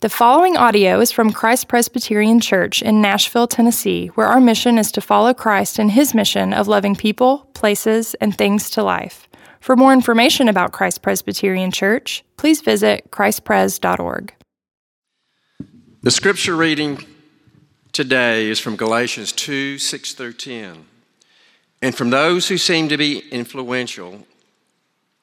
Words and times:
The 0.00 0.08
following 0.08 0.56
audio 0.56 1.00
is 1.00 1.10
from 1.10 1.32
Christ 1.32 1.66
Presbyterian 1.66 2.38
Church 2.38 2.82
in 2.82 3.02
Nashville, 3.02 3.48
Tennessee, 3.48 4.06
where 4.14 4.28
our 4.28 4.40
mission 4.40 4.78
is 4.78 4.92
to 4.92 5.00
follow 5.00 5.34
Christ 5.34 5.80
in 5.80 5.88
his 5.88 6.14
mission 6.14 6.52
of 6.52 6.68
loving 6.68 6.94
people, 6.94 7.48
places, 7.52 8.14
and 8.20 8.32
things 8.32 8.70
to 8.70 8.84
life. 8.84 9.28
For 9.58 9.74
more 9.74 9.92
information 9.92 10.48
about 10.48 10.70
Christ 10.70 11.02
Presbyterian 11.02 11.72
Church, 11.72 12.22
please 12.36 12.60
visit 12.60 13.10
christpres.org. 13.10 14.32
The 16.02 16.12
scripture 16.12 16.54
reading 16.54 17.04
today 17.90 18.48
is 18.48 18.60
from 18.60 18.76
Galatians 18.76 19.32
2 19.32 19.78
6 19.78 20.12
through 20.12 20.34
10. 20.34 20.84
And 21.82 21.92
from 21.92 22.10
those 22.10 22.46
who 22.46 22.56
seem 22.56 22.88
to 22.88 22.96
be 22.96 23.24
influential, 23.32 24.28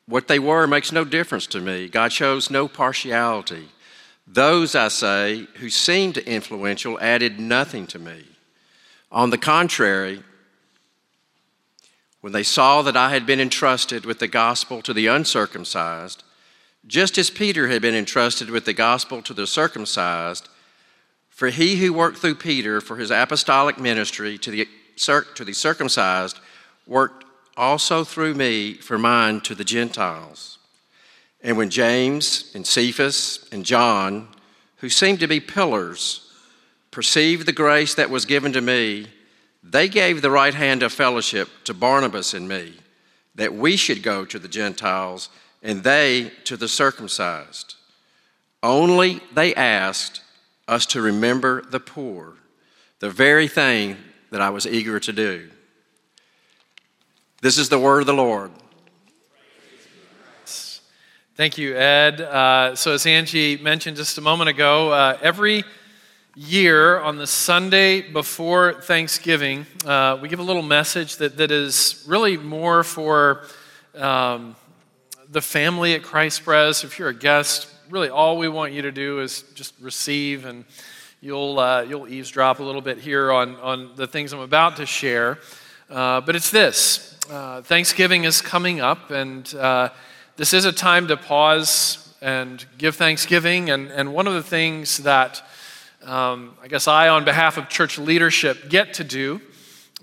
what 0.05 0.28
they 0.28 0.38
were 0.38 0.68
makes 0.68 0.92
no 0.92 1.05
difference 1.05 1.48
to 1.48 1.62
me. 1.62 1.88
God 1.88 2.12
shows 2.12 2.50
no 2.50 2.68
partiality. 2.68 3.70
Those, 4.28 4.76
I 4.76 4.88
say, 4.88 5.48
who 5.55 5.70
seemed 5.70 6.18
influential 6.18 6.99
added 6.99 7.40
nothing 7.40 7.88
to 7.88 7.99
me. 7.99 8.26
On 9.12 9.30
the 9.30 9.38
contrary, 9.38 10.23
when 12.22 12.34
they 12.34 12.44
saw 12.44 12.82
that 12.82 12.98
I 12.98 13.12
had 13.12 13.26
been 13.27 13.40
entrusted 13.40 14.04
with 14.04 14.18
the 14.18 14.27
gospel 14.27 14.82
to 14.82 14.94
the 14.94 15.08
uncircumcised, 15.08 16.23
just 16.88 17.18
as 17.18 17.30
Peter 17.30 17.68
had 17.68 17.82
been 17.82 17.96
entrusted 17.96 18.49
with 18.49 18.66
the 18.66 18.73
gospel 18.73 19.22
to 19.22 19.34
the 19.34 19.46
circumcised, 19.46 20.49
for 21.30 21.49
he 21.49 21.76
who 21.76 21.94
worked 21.94 22.18
through 22.18 22.35
Peter 22.35 22.82
for 22.82 22.98
his 22.98 23.12
apostolic 23.12 23.80
ministry 23.80 24.38
to 24.40 24.52
the, 24.52 24.68
to 25.35 25.46
the 25.46 25.54
circumcised 25.54 26.40
worked 26.88 27.26
also 27.57 28.04
through 28.04 28.34
me 28.34 28.73
for 28.73 28.98
mine 28.98 29.41
to 29.41 29.54
the 29.54 29.63
Gentiles. 29.63 30.57
And 31.45 31.58
when 31.58 31.70
James 31.70 32.52
and 32.55 32.66
Cephas 32.66 33.48
and 33.52 33.63
John, 33.63 34.30
who 34.77 34.90
seemed 34.90 35.20
to 35.20 35.27
be 35.27 35.40
pillars, 35.40 36.27
perceived 36.90 37.45
the 37.45 37.54
grace 37.54 37.94
that 37.94 38.09
was 38.09 38.26
given 38.26 38.51
to 38.54 38.62
me, 38.62 39.05
they 39.62 39.88
gave 39.88 40.23
the 40.23 40.32
right 40.32 40.55
hand 40.55 40.82
of 40.82 40.91
fellowship 40.91 41.48
to 41.66 41.73
Barnabas 41.76 42.34
and 42.34 42.49
me, 42.49 42.73
that 43.35 43.54
we 43.54 43.77
should 43.77 44.01
go 44.01 44.26
to 44.26 44.40
the 44.40 44.48
Gentiles 44.48 45.29
and 45.62 45.84
they 45.84 46.32
to 46.46 46.57
the 46.57 46.68
circumcised. 46.68 47.76
Only 48.63 49.21
they 49.32 49.54
asked 49.54 50.21
us 50.68 50.88
to 50.88 51.01
remember 51.01 51.62
the 51.62 51.79
poor, 51.79 52.34
the 53.01 53.12
very 53.12 53.48
thing 53.48 53.98
that 54.32 54.41
I 54.41 54.49
was 54.49 54.66
eager 54.66 54.99
to 54.99 55.13
do. 55.13 55.51
This 57.43 57.60
is 57.60 57.70
the 57.70 57.77
word 57.77 57.99
of 57.99 58.07
the 58.07 58.13
Lord. 58.13 58.49
Thank 61.38 61.58
you, 61.58 61.76
Ed. 61.76 62.22
Uh, 62.22 62.76
so, 62.76 62.94
as 62.94 63.05
Angie 63.05 63.58
mentioned 63.58 63.98
just 63.98 64.18
a 64.18 64.22
moment 64.22 64.50
ago, 64.50 64.94
uh, 64.94 65.18
every 65.22 65.66
year 66.34 66.97
on 67.02 67.18
the 67.18 67.28
Sunday 67.28 68.00
before 68.00 68.81
Thanksgiving, 68.81 69.66
uh, 69.86 70.18
we 70.22 70.30
give 70.30 70.40
a 70.40 70.44
little 70.44 70.62
message 70.62 71.18
that, 71.18 71.36
that 71.36 71.52
is 71.52 72.06
really 72.08 72.38
more 72.38 72.86
for 72.86 73.44
um, 73.96 74.56
the 75.30 75.41
family 75.41 75.94
at 75.94 76.03
Christ 76.03 76.46
Pres. 76.46 76.86
If 76.86 76.97
you're 77.00 77.09
a 77.09 77.13
guest, 77.13 77.68
really 77.90 78.08
all 78.08 78.38
we 78.38 78.47
want 78.47 78.72
you 78.72 78.84
to 78.84 78.91
do 78.94 79.19
is 79.19 79.41
just 79.56 79.74
receive, 79.81 80.46
and 80.46 80.63
you'll, 81.19 81.59
uh, 81.59 81.81
you'll 81.81 82.08
eavesdrop 82.08 82.59
a 82.59 82.63
little 82.63 82.80
bit 82.80 82.97
here 82.97 83.30
on, 83.34 83.58
on 83.58 83.91
the 83.97 84.08
things 84.08 84.31
I'm 84.31 84.40
about 84.40 84.78
to 84.78 84.86
share. 84.86 85.40
Uh, 85.90 86.22
but 86.22 86.38
it's 86.38 86.50
this 86.50 87.19
uh, 87.30 87.62
Thanksgiving 87.62 88.24
is 88.24 88.41
coming 88.41 88.80
up, 88.80 89.12
and 89.12 89.53
this 90.38 90.53
is 90.53 90.66
a 90.66 90.74
time 90.74 91.08
to 91.08 91.16
pause 91.16 92.14
and 92.22 92.66
give 92.78 92.96
thanksgiving. 92.96 93.69
And, 93.69 93.90
and 93.90 94.14
one 94.14 94.28
of 94.28 94.34
the 94.34 94.44
things 94.44 94.97
that 95.00 95.41
um, 96.03 96.56
I 96.62 96.68
guess 96.68 96.88
I, 96.88 97.08
on 97.08 97.24
behalf 97.24 97.58
of 97.58 97.69
church 97.69 97.97
leadership, 97.97 98.69
get 98.69 98.96
to 98.96 99.03
do 99.03 99.40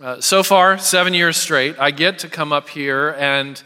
uh, 0.01 0.21
so 0.21 0.43
far, 0.43 0.79
seven 0.79 1.13
years 1.13 1.37
straight, 1.37 1.79
I 1.79 1.91
get 1.91 2.21
to 2.21 2.29
come 2.29 2.53
up 2.53 2.71
here 2.71 3.11
and 3.19 3.63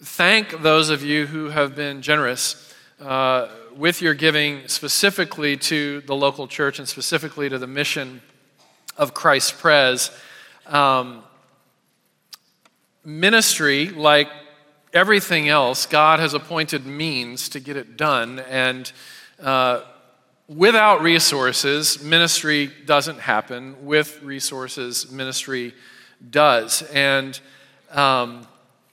thank 0.00 0.62
those 0.62 0.90
of 0.90 1.02
you 1.02 1.26
who 1.26 1.48
have 1.48 1.74
been 1.74 2.02
generous 2.02 2.72
uh, 3.00 3.48
with 3.74 4.00
your 4.00 4.14
giving 4.14 4.68
specifically 4.68 5.56
to 5.56 6.02
the 6.02 6.14
local 6.14 6.46
church 6.46 6.78
and 6.78 6.88
specifically 6.88 7.48
to 7.48 7.58
the 7.58 7.66
mission 7.66 8.22
of 8.96 9.12
Christ 9.12 9.58
Pres. 9.58 10.10
Um, 10.66 11.24
ministry, 13.04 13.88
like 13.88 14.28
everything 14.96 15.48
else, 15.48 15.86
God 15.86 16.18
has 16.18 16.34
appointed 16.34 16.86
means 16.86 17.48
to 17.50 17.60
get 17.60 17.76
it 17.76 17.96
done. 17.96 18.40
And 18.40 18.90
uh, 19.40 19.82
without 20.48 21.02
resources, 21.02 22.02
ministry 22.02 22.70
doesn't 22.86 23.20
happen. 23.20 23.86
With 23.86 24.22
resources, 24.22 25.12
ministry 25.12 25.74
does. 26.30 26.82
And 26.92 27.38
um, 27.92 28.46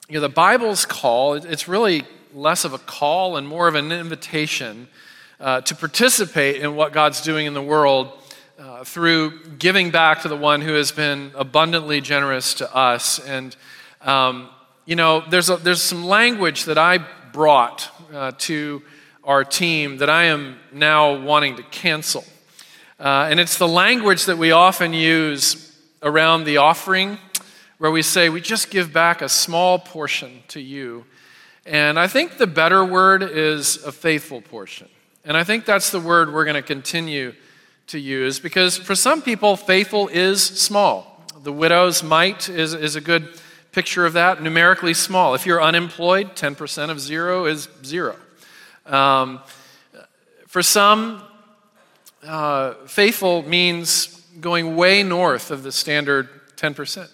you 0.10 0.16
know, 0.16 0.22
the 0.22 0.30
Bible's 0.30 0.86
call, 0.86 1.34
it's 1.34 1.68
really 1.68 2.04
less 2.34 2.66
of 2.66 2.74
a 2.74 2.78
call 2.78 3.38
and 3.38 3.48
more 3.48 3.68
of 3.68 3.76
an 3.76 3.92
invitation 3.92 4.88
uh, 5.40 5.62
to 5.62 5.76
participate 5.76 6.58
in 6.58 6.76
what 6.76 6.92
God's 6.94 7.22
doing 7.22 7.46
in 7.46 7.54
the 7.54 7.62
world 7.62 8.12
uh, 8.60 8.84
through 8.84 9.46
giving 9.58 9.92
back 9.92 10.22
to 10.22 10.28
the 10.28 10.36
one 10.36 10.62
who 10.62 10.74
has 10.74 10.92
been 10.92 11.32
abundantly 11.36 12.02
generous 12.02 12.54
to 12.56 12.76
us. 12.76 13.20
And 13.20 13.56
um, 14.02 14.50
you 14.86 14.96
know, 14.96 15.24
there's, 15.30 15.50
a, 15.50 15.58
there's 15.58 15.82
some 15.82 16.04
language 16.04 16.66
that 16.66 16.78
I 16.78 17.00
brought 17.32 17.90
uh, 18.14 18.32
to 18.40 18.82
our 19.24 19.46
team 19.46 19.98
that 19.98 20.10
I 20.10 20.26
am 20.26 20.58
now 20.74 21.22
wanting 21.22 21.56
to 21.56 21.64
cancel. 21.64 22.26
Uh, 23.00 23.28
and 23.30 23.40
it's 23.40 23.58
the 23.58 23.68
language 23.68 24.26
that 24.26 24.38
we 24.38 24.52
often 24.52 24.94
use 24.94 25.78
around 26.02 26.44
the 26.44 26.58
offering, 26.58 27.18
where 27.78 27.92
we 27.92 28.02
say, 28.02 28.30
we 28.30 28.42
just 28.42 28.70
give 28.70 28.92
back 28.92 29.22
a 29.22 29.30
small 29.30 29.80
portion 29.80 30.44
to 30.50 30.60
you. 30.60 31.06
And 31.66 31.98
I 31.98 32.08
think 32.08 32.38
the 32.38 32.48
better 32.48 32.84
word 32.84 33.24
is 33.24 33.82
a 33.84 33.92
faithful 33.92 34.42
portion. 34.42 34.90
And 35.24 35.38
I 35.38 35.46
think 35.46 35.64
that's 35.64 35.92
the 35.92 36.00
word 36.02 36.34
we're 36.34 36.44
going 36.44 36.56
to 36.56 36.62
continue 36.62 37.34
to 37.88 38.00
use 38.00 38.40
because 38.40 38.78
for 38.78 38.96
some 38.96 39.22
people, 39.22 39.56
faithful 39.56 40.10
is 40.10 40.44
small. 40.44 41.26
The 41.42 41.54
widow's 41.54 42.04
mite 42.04 42.50
is, 42.50 42.74
is 42.74 42.98
a 42.98 43.02
good 43.02 43.40
picture 43.74 44.06
of 44.06 44.14
that 44.14 44.42
numerically 44.42 44.94
small. 44.94 45.34
If 45.34 45.46
you're 45.48 45.62
unemployed, 45.62 46.36
10% 46.36 46.90
of 46.90 47.00
zero 47.00 47.46
is 47.46 47.68
zero. 47.84 48.16
Um, 48.86 49.42
for 50.48 50.62
some, 50.62 51.24
uh, 52.24 52.76
faithful 52.86 53.42
means 53.42 54.22
going 54.40 54.76
way 54.76 55.02
north 55.02 55.50
of 55.50 55.64
the 55.64 55.72
standard 55.72 56.30
10%. 56.56 57.10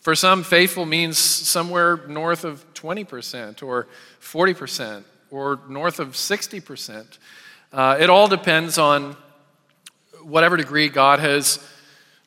For 0.00 0.14
some, 0.14 0.44
faithful 0.44 0.86
means 0.86 1.18
somewhere 1.18 1.96
north 2.06 2.44
of 2.44 2.64
20% 2.74 3.62
or 3.64 3.88
40% 4.20 5.02
or 5.32 5.58
north 5.68 5.98
of 5.98 6.10
60%. 6.10 7.18
Uh, 7.72 7.96
it 7.98 8.08
all 8.08 8.28
depends 8.28 8.78
on 8.78 9.16
whatever 10.22 10.56
degree 10.56 10.88
God 10.88 11.18
has 11.18 11.58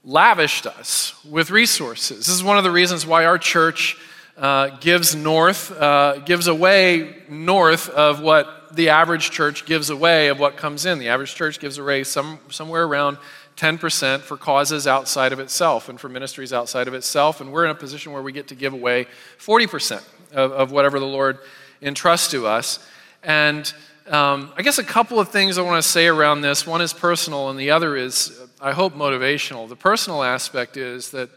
lavished 0.03 0.65
us 0.65 1.13
with 1.25 1.51
resources. 1.51 2.19
This 2.19 2.29
is 2.29 2.43
one 2.43 2.57
of 2.57 2.63
the 2.63 2.71
reasons 2.71 3.05
why 3.05 3.25
our 3.25 3.37
church 3.37 3.97
uh, 4.37 4.69
gives 4.77 5.15
north, 5.15 5.71
uh, 5.71 6.19
gives 6.19 6.47
away 6.47 7.17
north 7.27 7.89
of 7.89 8.21
what 8.21 8.75
the 8.75 8.89
average 8.89 9.31
church 9.31 9.65
gives 9.65 9.89
away 9.89 10.29
of 10.29 10.39
what 10.39 10.55
comes 10.55 10.85
in. 10.85 10.99
The 10.99 11.09
average 11.09 11.35
church 11.35 11.59
gives 11.59 11.77
away 11.77 12.03
some, 12.03 12.39
somewhere 12.49 12.83
around 12.83 13.17
10% 13.57 14.21
for 14.21 14.37
causes 14.37 14.87
outside 14.87 15.33
of 15.33 15.39
itself 15.39 15.89
and 15.89 15.99
for 15.99 16.07
ministries 16.07 16.53
outside 16.53 16.87
of 16.87 16.93
itself. 16.93 17.41
And 17.41 17.51
we're 17.51 17.65
in 17.65 17.71
a 17.71 17.75
position 17.75 18.13
where 18.13 18.21
we 18.21 18.31
get 18.31 18.47
to 18.49 18.55
give 18.55 18.73
away 18.73 19.07
40% 19.39 20.01
of, 20.31 20.51
of 20.51 20.71
whatever 20.71 20.99
the 20.99 21.05
Lord 21.05 21.39
entrusts 21.81 22.31
to 22.31 22.47
us. 22.47 22.79
And 23.21 23.71
um, 24.07 24.51
I 24.55 24.61
guess 24.61 24.77
a 24.77 24.83
couple 24.83 25.19
of 25.19 25.29
things 25.29 25.57
I 25.57 25.61
want 25.61 25.83
to 25.83 25.87
say 25.87 26.07
around 26.07 26.41
this. 26.41 26.65
One 26.65 26.81
is 26.81 26.93
personal, 26.93 27.49
and 27.49 27.59
the 27.59 27.71
other 27.71 27.95
is 27.95 28.38
I 28.61 28.73
hope, 28.73 28.93
motivational. 28.93 29.69
The 29.69 29.77
personal 29.77 30.21
aspect 30.21 30.75
is 30.75 31.11
that 31.11 31.29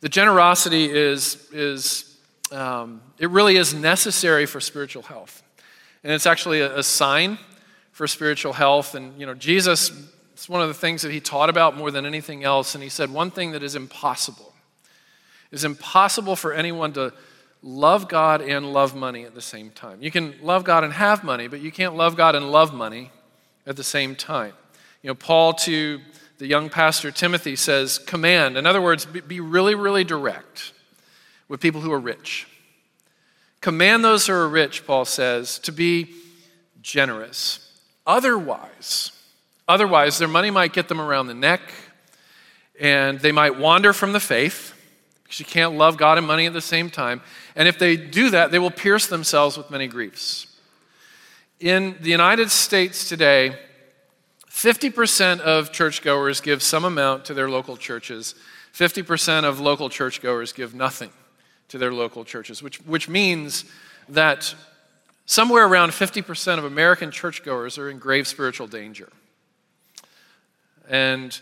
the 0.00 0.08
generosity 0.08 0.90
is, 0.90 1.48
is 1.52 2.16
um, 2.52 3.02
it 3.18 3.28
really 3.28 3.56
is 3.56 3.74
necessary 3.74 4.46
for 4.46 4.60
spiritual 4.60 5.02
health. 5.02 5.42
And 6.02 6.12
it's 6.12 6.26
actually 6.26 6.60
a, 6.60 6.78
a 6.78 6.82
sign 6.82 7.38
for 7.92 8.06
spiritual 8.06 8.54
health. 8.54 8.94
And, 8.94 9.18
you 9.20 9.26
know, 9.26 9.34
Jesus, 9.34 9.92
it's 10.32 10.48
one 10.48 10.62
of 10.62 10.68
the 10.68 10.74
things 10.74 11.02
that 11.02 11.12
he 11.12 11.20
taught 11.20 11.50
about 11.50 11.76
more 11.76 11.90
than 11.90 12.06
anything 12.06 12.44
else. 12.44 12.74
And 12.74 12.82
he 12.82 12.88
said, 12.88 13.10
one 13.10 13.30
thing 13.30 13.52
that 13.52 13.62
is 13.62 13.76
impossible 13.76 14.54
is 15.50 15.64
impossible 15.64 16.34
for 16.34 16.52
anyone 16.52 16.92
to 16.94 17.12
love 17.62 18.08
God 18.08 18.40
and 18.40 18.72
love 18.72 18.96
money 18.96 19.24
at 19.24 19.34
the 19.34 19.42
same 19.42 19.70
time. 19.70 20.02
You 20.02 20.10
can 20.10 20.34
love 20.42 20.64
God 20.64 20.82
and 20.82 20.92
have 20.94 21.24
money, 21.24 21.46
but 21.46 21.60
you 21.60 21.70
can't 21.70 21.94
love 21.94 22.16
God 22.16 22.34
and 22.34 22.50
love 22.50 22.74
money 22.74 23.10
at 23.66 23.76
the 23.76 23.84
same 23.84 24.16
time. 24.16 24.52
You 25.02 25.08
know, 25.08 25.14
Paul 25.14 25.52
to 25.52 26.00
the 26.38 26.46
young 26.46 26.68
pastor 26.68 27.10
Timothy 27.10 27.56
says, 27.56 27.98
command. 27.98 28.56
In 28.56 28.66
other 28.66 28.82
words, 28.82 29.06
be 29.06 29.40
really, 29.40 29.74
really 29.74 30.04
direct 30.04 30.72
with 31.48 31.60
people 31.60 31.80
who 31.80 31.92
are 31.92 32.00
rich. 32.00 32.46
Command 33.60 34.04
those 34.04 34.26
who 34.26 34.32
are 34.32 34.48
rich, 34.48 34.86
Paul 34.86 35.04
says, 35.04 35.58
to 35.60 35.72
be 35.72 36.14
generous. 36.82 37.72
Otherwise, 38.06 39.12
Otherwise, 39.66 40.18
their 40.18 40.28
money 40.28 40.50
might 40.50 40.72
get 40.72 40.88
them 40.88 41.00
around 41.00 41.26
the 41.26 41.34
neck, 41.34 41.62
and 42.78 43.18
they 43.20 43.32
might 43.32 43.58
wander 43.58 43.92
from 43.92 44.12
the 44.12 44.20
faith 44.20 44.74
because 45.22 45.40
you 45.40 45.46
can't 45.46 45.74
love 45.74 45.96
God 45.96 46.18
and 46.18 46.26
money 46.26 46.46
at 46.46 46.52
the 46.52 46.60
same 46.60 46.90
time. 46.90 47.22
And 47.56 47.66
if 47.66 47.78
they 47.78 47.96
do 47.96 48.30
that, 48.30 48.50
they 48.50 48.58
will 48.58 48.70
pierce 48.70 49.06
themselves 49.06 49.56
with 49.56 49.70
many 49.70 49.86
griefs. 49.86 50.46
In 51.60 51.96
the 52.00 52.10
United 52.10 52.50
States 52.50 53.08
today, 53.08 53.58
50% 54.54 55.40
of 55.40 55.72
churchgoers 55.72 56.40
give 56.40 56.62
some 56.62 56.84
amount 56.84 57.24
to 57.24 57.34
their 57.34 57.50
local 57.50 57.76
churches. 57.76 58.36
50% 58.72 59.42
of 59.42 59.58
local 59.58 59.88
churchgoers 59.88 60.52
give 60.52 60.74
nothing 60.74 61.10
to 61.68 61.76
their 61.76 61.92
local 61.92 62.24
churches, 62.24 62.62
which, 62.62 62.76
which 62.86 63.08
means 63.08 63.64
that 64.08 64.54
somewhere 65.26 65.66
around 65.66 65.90
50% 65.90 66.58
of 66.58 66.64
American 66.64 67.10
churchgoers 67.10 67.78
are 67.78 67.90
in 67.90 67.98
grave 67.98 68.28
spiritual 68.28 68.68
danger. 68.68 69.10
And 70.88 71.38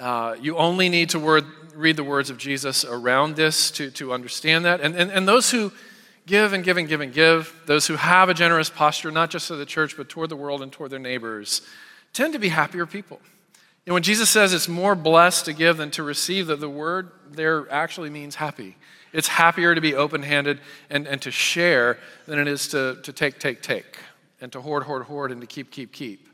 uh, 0.00 0.36
you 0.40 0.56
only 0.56 0.88
need 0.88 1.10
to 1.10 1.18
word, 1.18 1.44
read 1.74 1.96
the 1.96 2.04
words 2.04 2.30
of 2.30 2.38
Jesus 2.38 2.86
around 2.86 3.36
this 3.36 3.70
to, 3.72 3.90
to 3.92 4.14
understand 4.14 4.64
that. 4.64 4.80
And, 4.80 4.96
and, 4.96 5.10
and 5.10 5.28
those 5.28 5.50
who 5.50 5.72
give 6.24 6.54
and 6.54 6.64
give 6.64 6.78
and 6.78 6.88
give 6.88 7.02
and 7.02 7.12
give, 7.12 7.54
those 7.66 7.86
who 7.86 7.96
have 7.96 8.30
a 8.30 8.34
generous 8.34 8.70
posture, 8.70 9.10
not 9.10 9.30
just 9.30 9.48
to 9.48 9.56
the 9.56 9.66
church, 9.66 9.94
but 9.94 10.08
toward 10.08 10.30
the 10.30 10.36
world 10.36 10.62
and 10.62 10.72
toward 10.72 10.90
their 10.90 10.98
neighbors, 10.98 11.60
tend 12.16 12.32
to 12.32 12.38
be 12.38 12.48
happier 12.48 12.86
people. 12.86 13.20
Know, 13.86 13.94
when 13.94 14.02
Jesus 14.02 14.28
says 14.28 14.52
it's 14.52 14.68
more 14.68 14.96
blessed 14.96 15.44
to 15.44 15.52
give 15.52 15.76
than 15.76 15.92
to 15.92 16.02
receive, 16.02 16.48
that 16.48 16.58
the 16.58 16.68
word 16.68 17.12
there 17.30 17.70
actually 17.70 18.10
means 18.10 18.34
happy. 18.34 18.76
It's 19.12 19.28
happier 19.28 19.76
to 19.76 19.80
be 19.80 19.94
open 19.94 20.22
handed 20.24 20.60
and, 20.90 21.06
and 21.06 21.22
to 21.22 21.30
share 21.30 21.98
than 22.26 22.40
it 22.40 22.48
is 22.48 22.68
to, 22.68 22.98
to 23.04 23.12
take, 23.12 23.38
take, 23.38 23.62
take, 23.62 23.98
and 24.40 24.50
to 24.52 24.60
hoard, 24.60 24.82
hoard, 24.82 25.04
hoard, 25.04 25.30
and 25.30 25.40
to 25.40 25.46
keep, 25.46 25.70
keep, 25.70 25.92
keep. 25.92 26.28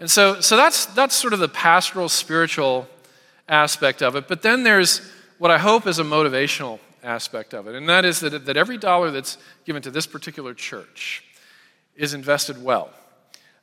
And 0.00 0.10
so, 0.10 0.40
so 0.40 0.56
that's, 0.56 0.86
that's 0.86 1.14
sort 1.14 1.32
of 1.32 1.38
the 1.38 1.48
pastoral, 1.48 2.08
spiritual 2.08 2.88
aspect 3.48 4.02
of 4.02 4.16
it. 4.16 4.26
But 4.26 4.42
then 4.42 4.64
there's 4.64 5.00
what 5.38 5.52
I 5.52 5.58
hope 5.58 5.86
is 5.86 6.00
a 6.00 6.04
motivational 6.04 6.80
aspect 7.04 7.54
of 7.54 7.68
it, 7.68 7.76
and 7.76 7.88
that 7.88 8.04
is 8.04 8.18
that, 8.20 8.46
that 8.46 8.56
every 8.56 8.76
dollar 8.76 9.12
that's 9.12 9.38
given 9.64 9.82
to 9.82 9.90
this 9.92 10.06
particular 10.06 10.52
church 10.52 11.22
is 11.94 12.12
invested 12.12 12.62
well. 12.62 12.90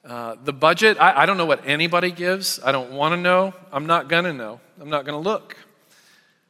Uh, 0.06 0.36
the 0.44 0.52
budget, 0.52 0.98
I, 1.00 1.22
I 1.22 1.26
don't 1.26 1.38
know 1.38 1.46
what 1.46 1.66
anybody 1.66 2.12
gives. 2.12 2.60
I 2.64 2.74
don't 2.74 2.92
want 2.92 3.14
to 3.14 3.18
know. 3.18 3.54
I'm 3.72 3.86
not 3.86 4.10
going 4.10 4.26
to 4.26 4.34
know. 4.34 4.60
I'm 4.82 4.90
not 4.90 5.06
going 5.06 5.22
to 5.22 5.30
look. 5.30 5.56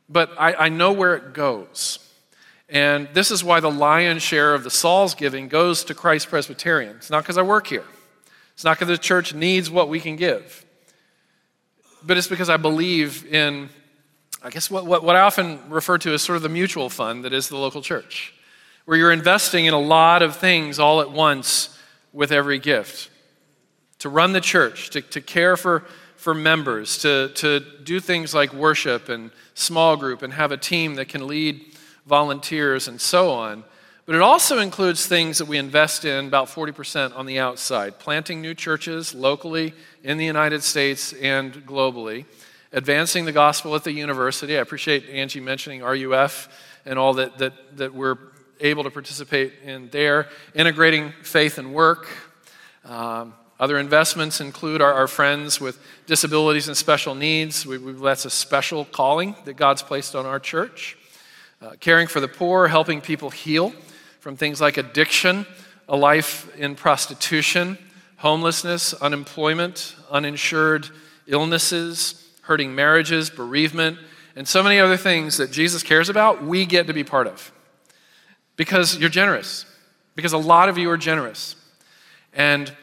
But 0.09 0.31
I, 0.39 0.53
I 0.53 0.69
know 0.69 0.91
where 0.91 1.15
it 1.15 1.33
goes. 1.33 1.99
And 2.67 3.07
this 3.13 3.29
is 3.29 3.43
why 3.43 3.59
the 3.59 3.69
lion's 3.69 4.23
share 4.23 4.55
of 4.55 4.63
the 4.63 4.71
Sauls' 4.71 5.13
giving 5.13 5.49
goes 5.49 5.83
to 5.85 5.93
Christ 5.93 6.29
Presbyterian. 6.29 6.95
It's 6.95 7.11
not 7.11 7.23
because 7.23 7.37
I 7.37 7.43
work 7.43 7.67
here, 7.67 7.85
it's 8.53 8.63
not 8.63 8.77
because 8.77 8.87
the 8.87 8.97
church 8.97 9.35
needs 9.35 9.69
what 9.69 9.87
we 9.87 9.99
can 9.99 10.15
give. 10.15 10.65
But 12.05 12.17
it's 12.17 12.27
because 12.27 12.49
I 12.49 12.57
believe 12.57 13.31
in, 13.31 13.69
I 14.41 14.49
guess, 14.49 14.69
what, 14.69 14.85
what, 14.85 15.03
what 15.03 15.15
I 15.15 15.21
often 15.21 15.69
refer 15.69 15.97
to 15.99 16.13
as 16.13 16.21
sort 16.21 16.35
of 16.35 16.41
the 16.41 16.49
mutual 16.49 16.89
fund 16.89 17.23
that 17.23 17.31
is 17.31 17.47
the 17.47 17.55
local 17.55 17.81
church, 17.81 18.33
where 18.85 18.97
you're 18.97 19.11
investing 19.11 19.65
in 19.65 19.73
a 19.73 19.79
lot 19.79 20.21
of 20.21 20.35
things 20.35 20.79
all 20.79 20.99
at 20.99 21.11
once 21.11 21.77
with 22.11 22.31
every 22.31 22.59
gift 22.59 23.09
to 24.03 24.09
run 24.09 24.33
the 24.33 24.41
church, 24.41 24.89
to, 24.89 25.01
to 25.01 25.21
care 25.21 25.55
for, 25.55 25.85
for 26.17 26.33
members, 26.33 26.97
to, 26.97 27.29
to 27.35 27.61
do 27.85 28.01
things 28.01 28.33
like 28.33 28.51
worship 28.51 29.07
and 29.07 29.31
small 29.53 29.95
group 29.95 30.21
and 30.21 30.33
have 30.33 30.51
a 30.51 30.57
team 30.57 30.95
that 30.95 31.07
can 31.07 31.25
lead 31.25 31.63
volunteers 32.05 32.89
and 32.89 32.99
so 32.99 33.31
on. 33.31 33.63
But 34.05 34.15
it 34.15 34.21
also 34.21 34.59
includes 34.59 35.05
things 35.05 35.37
that 35.37 35.45
we 35.45 35.57
invest 35.57 36.03
in 36.03 36.27
about 36.27 36.49
40% 36.49 37.15
on 37.15 37.25
the 37.25 37.39
outside 37.39 37.97
planting 37.97 38.41
new 38.41 38.53
churches 38.53 39.15
locally 39.15 39.73
in 40.03 40.17
the 40.17 40.25
United 40.25 40.63
States 40.63 41.13
and 41.13 41.53
globally, 41.65 42.25
advancing 42.73 43.23
the 43.23 43.31
gospel 43.31 43.73
at 43.73 43.85
the 43.85 43.93
university. 43.93 44.57
I 44.57 44.59
appreciate 44.59 45.07
Angie 45.09 45.39
mentioning 45.39 45.81
RUF 45.81 46.49
and 46.85 46.99
all 46.99 47.13
that, 47.13 47.37
that, 47.37 47.77
that 47.77 47.93
we're 47.93 48.17
able 48.59 48.83
to 48.83 48.91
participate 48.91 49.53
in 49.63 49.87
there, 49.91 50.27
integrating 50.53 51.13
faith 51.21 51.57
and 51.57 51.73
work. 51.73 52.09
Um, 52.83 53.35
other 53.59 53.77
investments 53.77 54.41
include 54.41 54.81
our, 54.81 54.93
our, 54.93 55.07
friends 55.07 55.61
with 55.61 55.79
disabilities 56.05 56.67
and 56.67 56.75
special 56.75 57.15
needs. 57.15 57.65
We, 57.65 57.77
we, 57.77 57.93
that's 57.93 58.25
a 58.25 58.29
special 58.29 58.83
calling 58.85 59.35
that 59.45 59.55
God's 59.55 59.83
placed 59.83 60.15
on 60.15 60.25
our 60.25 60.39
church. 60.39 60.97
Uh, 61.61 61.71
caring 61.79 62.07
for 62.07 62.19
the 62.19 62.27
poor, 62.27 62.67
helping 62.67 62.99
people 62.99 63.29
heal 63.29 63.73
from 64.19 64.35
things 64.35 64.59
like 64.59 64.77
addiction, 64.77 65.45
a 65.87 65.95
life 65.95 66.53
in 66.57 66.75
prostitution, 66.75 67.77
homelessness, 68.17 68.93
unemployment, 68.95 69.95
uninsured 70.09 70.89
illnesses, 71.27 72.27
hurting 72.41 72.73
marriages, 72.75 73.29
bereavement, 73.29 73.97
and 74.35 74.47
so 74.47 74.63
many 74.63 74.79
other 74.79 74.97
things 74.97 75.37
that 75.37 75.51
Jesus 75.51 75.83
cares 75.83 76.09
about, 76.09 76.43
we 76.43 76.65
get 76.65 76.87
to 76.87 76.93
be 76.93 77.03
part 77.03 77.27
of. 77.27 77.51
Because 78.55 78.97
you're 78.97 79.09
generous. 79.09 79.65
Because 80.15 80.33
a 80.33 80.37
lot 80.37 80.69
of 80.69 80.77
you 80.77 80.89
are 80.89 80.97
generous. 80.97 81.55
And 82.33 82.73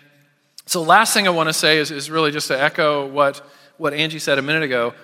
so, 0.70 0.82
last 0.82 1.12
thing 1.12 1.26
I 1.26 1.31
want 1.31 1.49
to 1.49 1.52
say 1.52 1.78
is, 1.78 1.90
is 1.90 2.12
really 2.12 2.31
just 2.31 2.46
to 2.46 2.62
echo 2.62 3.05
what, 3.05 3.44
what 3.76 3.93
Angie 3.93 4.20
said 4.20 4.38
a 4.38 4.43
minute 4.43 4.62
ago. 4.62 4.94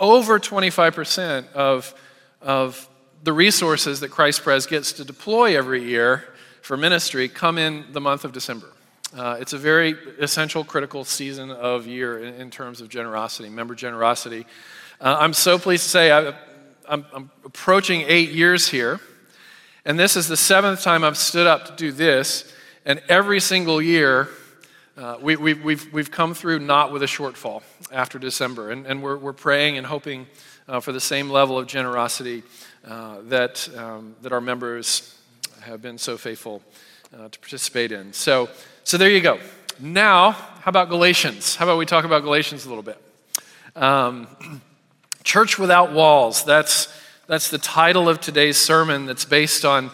Over 0.00 0.40
25% 0.40 1.52
of, 1.52 1.94
of 2.40 2.88
the 3.22 3.34
resources 3.34 4.00
that 4.00 4.10
Christ 4.10 4.42
Pres 4.42 4.64
gets 4.64 4.94
to 4.94 5.04
deploy 5.04 5.54
every 5.54 5.84
year 5.84 6.24
for 6.62 6.78
ministry 6.78 7.28
come 7.28 7.58
in 7.58 7.84
the 7.92 8.00
month 8.00 8.24
of 8.24 8.32
December. 8.32 8.72
Uh, 9.14 9.36
it's 9.38 9.52
a 9.52 9.58
very 9.58 9.96
essential, 10.18 10.64
critical 10.64 11.04
season 11.04 11.50
of 11.50 11.86
year 11.86 12.24
in, 12.24 12.32
in 12.40 12.50
terms 12.50 12.80
of 12.80 12.88
generosity, 12.88 13.50
member 13.50 13.74
generosity. 13.74 14.46
Uh, 14.98 15.14
I'm 15.20 15.34
so 15.34 15.58
pleased 15.58 15.82
to 15.82 15.90
say 15.90 16.10
I, 16.10 16.32
I'm 16.88 17.30
approaching 17.44 18.02
eight 18.06 18.30
years 18.30 18.68
here, 18.68 18.98
and 19.84 19.98
this 19.98 20.16
is 20.16 20.26
the 20.26 20.38
seventh 20.38 20.82
time 20.82 21.04
I've 21.04 21.18
stood 21.18 21.46
up 21.46 21.66
to 21.66 21.72
do 21.76 21.92
this, 21.92 22.50
and 22.86 23.02
every 23.10 23.40
single 23.40 23.82
year 23.82 24.30
uh, 24.96 25.18
we, 25.20 25.36
we, 25.36 25.52
we've, 25.52 25.92
we've 25.92 26.10
come 26.10 26.32
through 26.32 26.58
not 26.58 26.90
with 26.90 27.02
a 27.02 27.06
shortfall 27.06 27.62
after 27.92 28.18
December, 28.18 28.70
and, 28.70 28.86
and 28.86 29.02
we're, 29.02 29.18
we're 29.18 29.34
praying 29.34 29.76
and 29.76 29.86
hoping 29.86 30.26
uh, 30.68 30.80
for 30.80 30.90
the 30.90 31.00
same 31.00 31.28
level 31.28 31.58
of 31.58 31.66
generosity 31.66 32.42
uh, 32.86 33.16
that, 33.24 33.68
um, 33.76 34.16
that 34.22 34.32
our 34.32 34.40
members 34.40 35.18
have 35.60 35.82
been 35.82 35.98
so 35.98 36.16
faithful 36.16 36.62
uh, 37.14 37.28
to 37.28 37.38
participate 37.40 37.92
in. 37.92 38.12
So, 38.14 38.48
so 38.84 38.96
there 38.96 39.10
you 39.10 39.20
go. 39.20 39.38
Now, 39.78 40.30
how 40.30 40.70
about 40.70 40.88
Galatians? 40.88 41.56
How 41.56 41.66
about 41.66 41.76
we 41.76 41.84
talk 41.84 42.06
about 42.06 42.22
Galatians 42.22 42.64
a 42.64 42.68
little 42.68 42.82
bit? 42.82 42.98
Um, 43.76 44.26
Church 45.24 45.58
Without 45.58 45.92
Walls, 45.92 46.42
that's, 46.44 46.88
that's 47.26 47.50
the 47.50 47.58
title 47.58 48.08
of 48.08 48.22
today's 48.22 48.56
sermon 48.56 49.04
that's 49.04 49.26
based 49.26 49.66
on 49.66 49.90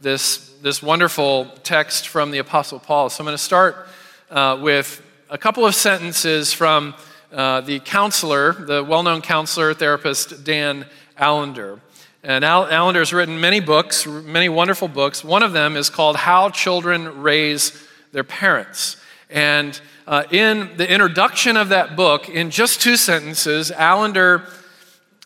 this, 0.00 0.56
this 0.62 0.82
wonderful 0.82 1.46
text 1.62 2.08
from 2.08 2.30
the 2.30 2.38
Apostle 2.38 2.78
Paul. 2.78 3.10
So 3.10 3.20
I'm 3.20 3.26
going 3.26 3.36
to 3.36 3.42
start 3.42 3.85
uh, 4.30 4.58
with 4.60 5.02
a 5.30 5.38
couple 5.38 5.66
of 5.66 5.74
sentences 5.74 6.52
from 6.52 6.94
uh, 7.32 7.60
the 7.60 7.80
counselor, 7.80 8.52
the 8.52 8.82
well 8.82 9.02
known 9.02 9.22
counselor, 9.22 9.74
therapist, 9.74 10.44
Dan 10.44 10.86
Allender. 11.18 11.80
And 12.22 12.44
Al- 12.44 12.66
Allender 12.66 13.00
has 13.00 13.12
written 13.12 13.40
many 13.40 13.60
books, 13.60 14.06
many 14.06 14.48
wonderful 14.48 14.88
books. 14.88 15.22
One 15.22 15.42
of 15.42 15.52
them 15.52 15.76
is 15.76 15.90
called 15.90 16.16
How 16.16 16.50
Children 16.50 17.22
Raise 17.22 17.86
Their 18.12 18.24
Parents. 18.24 18.96
And 19.30 19.80
uh, 20.06 20.24
in 20.30 20.76
the 20.76 20.90
introduction 20.90 21.56
of 21.56 21.68
that 21.70 21.96
book, 21.96 22.28
in 22.28 22.50
just 22.50 22.80
two 22.80 22.96
sentences, 22.96 23.70
Allender 23.70 24.44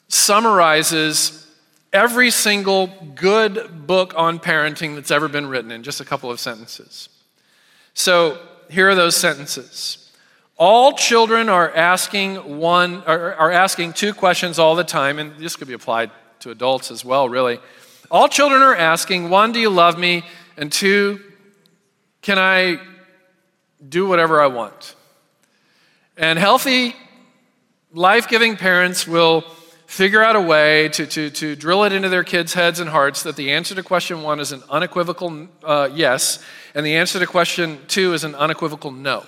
summarizes 0.08 1.46
every 1.92 2.30
single 2.30 2.88
good 3.14 3.86
book 3.86 4.14
on 4.16 4.38
parenting 4.38 4.94
that's 4.94 5.10
ever 5.10 5.28
been 5.28 5.46
written 5.46 5.70
in 5.70 5.82
just 5.82 6.00
a 6.00 6.04
couple 6.04 6.30
of 6.30 6.40
sentences. 6.40 7.08
So 7.94 8.38
here 8.70 8.88
are 8.88 8.94
those 8.94 9.16
sentences. 9.16 10.10
All 10.56 10.92
children 10.92 11.48
are 11.48 11.74
asking 11.74 12.58
one 12.58 13.02
are, 13.04 13.34
are 13.34 13.50
asking 13.50 13.94
two 13.94 14.12
questions 14.12 14.58
all 14.58 14.74
the 14.74 14.84
time, 14.84 15.18
and 15.18 15.36
this 15.38 15.56
could 15.56 15.68
be 15.68 15.74
applied 15.74 16.10
to 16.40 16.50
adults 16.50 16.90
as 16.90 17.04
well, 17.04 17.28
really. 17.28 17.58
All 18.10 18.28
children 18.28 18.60
are 18.62 18.74
asking, 18.74 19.30
one, 19.30 19.52
do 19.52 19.60
you 19.60 19.70
love 19.70 19.98
me? 19.98 20.24
And 20.56 20.70
two, 20.70 21.20
can 22.22 22.38
I 22.38 22.80
do 23.86 24.06
whatever 24.06 24.42
I 24.42 24.48
want? 24.48 24.94
And 26.16 26.38
healthy, 26.38 26.94
life 27.92 28.28
giving 28.28 28.56
parents 28.56 29.06
will 29.06 29.44
figure 29.90 30.22
out 30.22 30.36
a 30.36 30.40
way 30.40 30.88
to, 30.88 31.04
to, 31.04 31.30
to 31.30 31.56
drill 31.56 31.82
it 31.82 31.92
into 31.92 32.08
their 32.08 32.22
kids' 32.22 32.54
heads 32.54 32.78
and 32.78 32.88
hearts 32.88 33.24
that 33.24 33.34
the 33.34 33.50
answer 33.50 33.74
to 33.74 33.82
question 33.82 34.22
one 34.22 34.38
is 34.38 34.52
an 34.52 34.62
unequivocal 34.70 35.48
uh, 35.64 35.88
yes, 35.92 36.38
and 36.76 36.86
the 36.86 36.94
answer 36.94 37.18
to 37.18 37.26
question 37.26 37.76
two 37.88 38.12
is 38.12 38.22
an 38.22 38.36
unequivocal 38.36 38.92
no. 38.92 39.26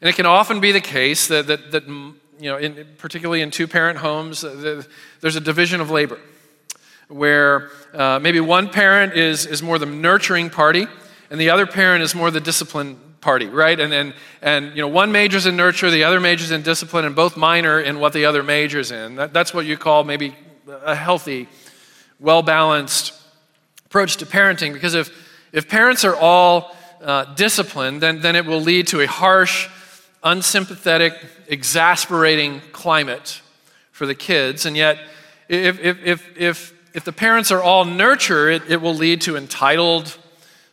And 0.00 0.08
it 0.08 0.16
can 0.16 0.24
often 0.24 0.60
be 0.60 0.72
the 0.72 0.80
case 0.80 1.28
that, 1.28 1.46
that, 1.48 1.72
that 1.72 1.86
you 1.86 2.14
know, 2.40 2.56
in, 2.56 2.88
particularly 2.96 3.42
in 3.42 3.50
two 3.50 3.68
parent 3.68 3.98
homes, 3.98 4.42
uh, 4.42 4.82
there's 5.20 5.36
a 5.36 5.42
division 5.42 5.82
of 5.82 5.90
labor 5.90 6.18
where 7.08 7.68
uh, 7.92 8.18
maybe 8.18 8.40
one 8.40 8.70
parent 8.70 9.12
is, 9.12 9.44
is 9.44 9.62
more 9.62 9.78
the 9.78 9.84
nurturing 9.84 10.48
party 10.48 10.86
and 11.28 11.38
the 11.38 11.50
other 11.50 11.66
parent 11.66 12.02
is 12.02 12.14
more 12.14 12.30
the 12.30 12.40
disciplined 12.40 13.13
party, 13.24 13.46
right? 13.46 13.80
And, 13.80 13.92
and, 13.92 14.14
and 14.42 14.76
you 14.76 14.82
know, 14.82 14.88
one 14.88 15.10
majors 15.10 15.46
in 15.46 15.56
nurture, 15.56 15.90
the 15.90 16.04
other 16.04 16.20
majors 16.20 16.50
in 16.50 16.60
discipline, 16.60 17.06
and 17.06 17.16
both 17.16 17.38
minor 17.38 17.80
in 17.80 17.98
what 17.98 18.12
the 18.12 18.26
other 18.26 18.42
majors 18.42 18.92
in. 18.92 19.16
That, 19.16 19.32
that's 19.32 19.54
what 19.54 19.64
you 19.64 19.78
call 19.78 20.04
maybe 20.04 20.36
a 20.68 20.94
healthy, 20.94 21.48
well 22.20 22.42
balanced 22.42 23.14
approach 23.86 24.18
to 24.18 24.26
parenting. 24.26 24.74
Because 24.74 24.94
if, 24.94 25.10
if 25.52 25.68
parents 25.68 26.04
are 26.04 26.14
all 26.14 26.76
uh, 27.00 27.34
disciplined, 27.34 28.02
then, 28.02 28.20
then 28.20 28.36
it 28.36 28.44
will 28.44 28.60
lead 28.60 28.88
to 28.88 29.00
a 29.00 29.06
harsh, 29.06 29.68
unsympathetic, 30.22 31.14
exasperating 31.48 32.60
climate 32.72 33.40
for 33.90 34.04
the 34.04 34.14
kids. 34.14 34.66
And 34.66 34.76
yet, 34.76 34.98
if, 35.48 35.80
if, 35.80 36.04
if, 36.04 36.36
if, 36.36 36.74
if 36.92 37.04
the 37.04 37.12
parents 37.12 37.50
are 37.50 37.62
all 37.62 37.86
nurture, 37.86 38.50
it, 38.50 38.62
it 38.68 38.82
will 38.82 38.94
lead 38.94 39.22
to 39.22 39.36
entitled, 39.36 40.18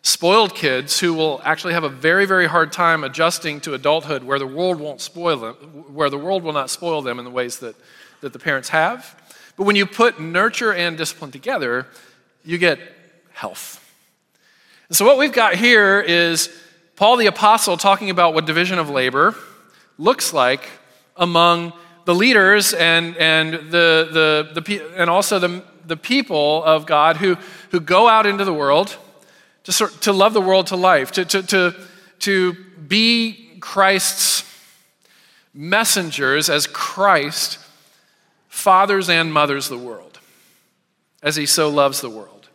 spoiled 0.03 0.55
kids 0.55 0.99
who 0.99 1.13
will 1.13 1.41
actually 1.43 1.73
have 1.73 1.83
a 1.83 1.89
very, 1.89 2.25
very 2.25 2.47
hard 2.47 2.71
time 2.71 3.03
adjusting 3.03 3.59
to 3.61 3.73
adulthood 3.73 4.23
where 4.23 4.39
the 4.39 4.47
world 4.47 4.79
won't 4.79 4.99
spoil 4.99 5.37
them, 5.37 5.55
where 5.93 6.09
the 6.09 6.17
world 6.17 6.43
will 6.43 6.53
not 6.53 6.69
spoil 6.69 7.01
them 7.01 7.19
in 7.19 7.25
the 7.25 7.31
ways 7.31 7.59
that, 7.59 7.75
that 8.21 8.33
the 8.33 8.39
parents 8.39 8.69
have. 8.69 9.15
But 9.57 9.65
when 9.65 9.75
you 9.75 9.85
put 9.85 10.19
nurture 10.19 10.73
and 10.73 10.97
discipline 10.97 11.31
together, 11.31 11.85
you 12.43 12.57
get 12.57 12.79
health. 13.33 13.77
And 14.87 14.95
so, 14.95 15.05
what 15.05 15.17
we've 15.17 15.31
got 15.31 15.55
here 15.55 16.01
is 16.01 16.49
Paul 16.95 17.17
the 17.17 17.27
Apostle 17.27 17.77
talking 17.77 18.09
about 18.09 18.33
what 18.33 18.45
division 18.45 18.79
of 18.79 18.89
labor 18.89 19.35
looks 19.97 20.33
like 20.33 20.67
among 21.15 21.73
the 22.05 22.15
leaders 22.15 22.73
and, 22.73 23.15
and, 23.17 23.53
the, 23.53 24.49
the, 24.53 24.61
the, 24.61 24.93
and 24.97 25.09
also 25.09 25.37
the, 25.37 25.63
the 25.85 25.97
people 25.97 26.63
of 26.63 26.85
God 26.87 27.17
who, 27.17 27.37
who 27.69 27.79
go 27.79 28.07
out 28.07 28.25
into 28.25 28.43
the 28.43 28.53
world 28.53 28.97
to, 29.63 29.71
sort, 29.71 30.01
to 30.01 30.11
love 30.11 30.33
the 30.33 30.41
world 30.41 30.67
to 30.67 30.75
life, 30.75 31.11
to, 31.13 31.25
to, 31.25 31.43
to, 31.43 31.75
to 32.19 32.53
be 32.87 33.57
Christ's 33.59 34.43
messengers 35.53 36.49
as 36.49 36.67
Christ 36.67 37.59
fathers 38.47 39.09
and 39.09 39.31
mothers 39.33 39.69
the 39.69 39.77
world, 39.77 40.19
as 41.21 41.35
he 41.35 41.45
so 41.45 41.69
loves 41.69 42.01
the 42.01 42.09
world. 42.09 42.49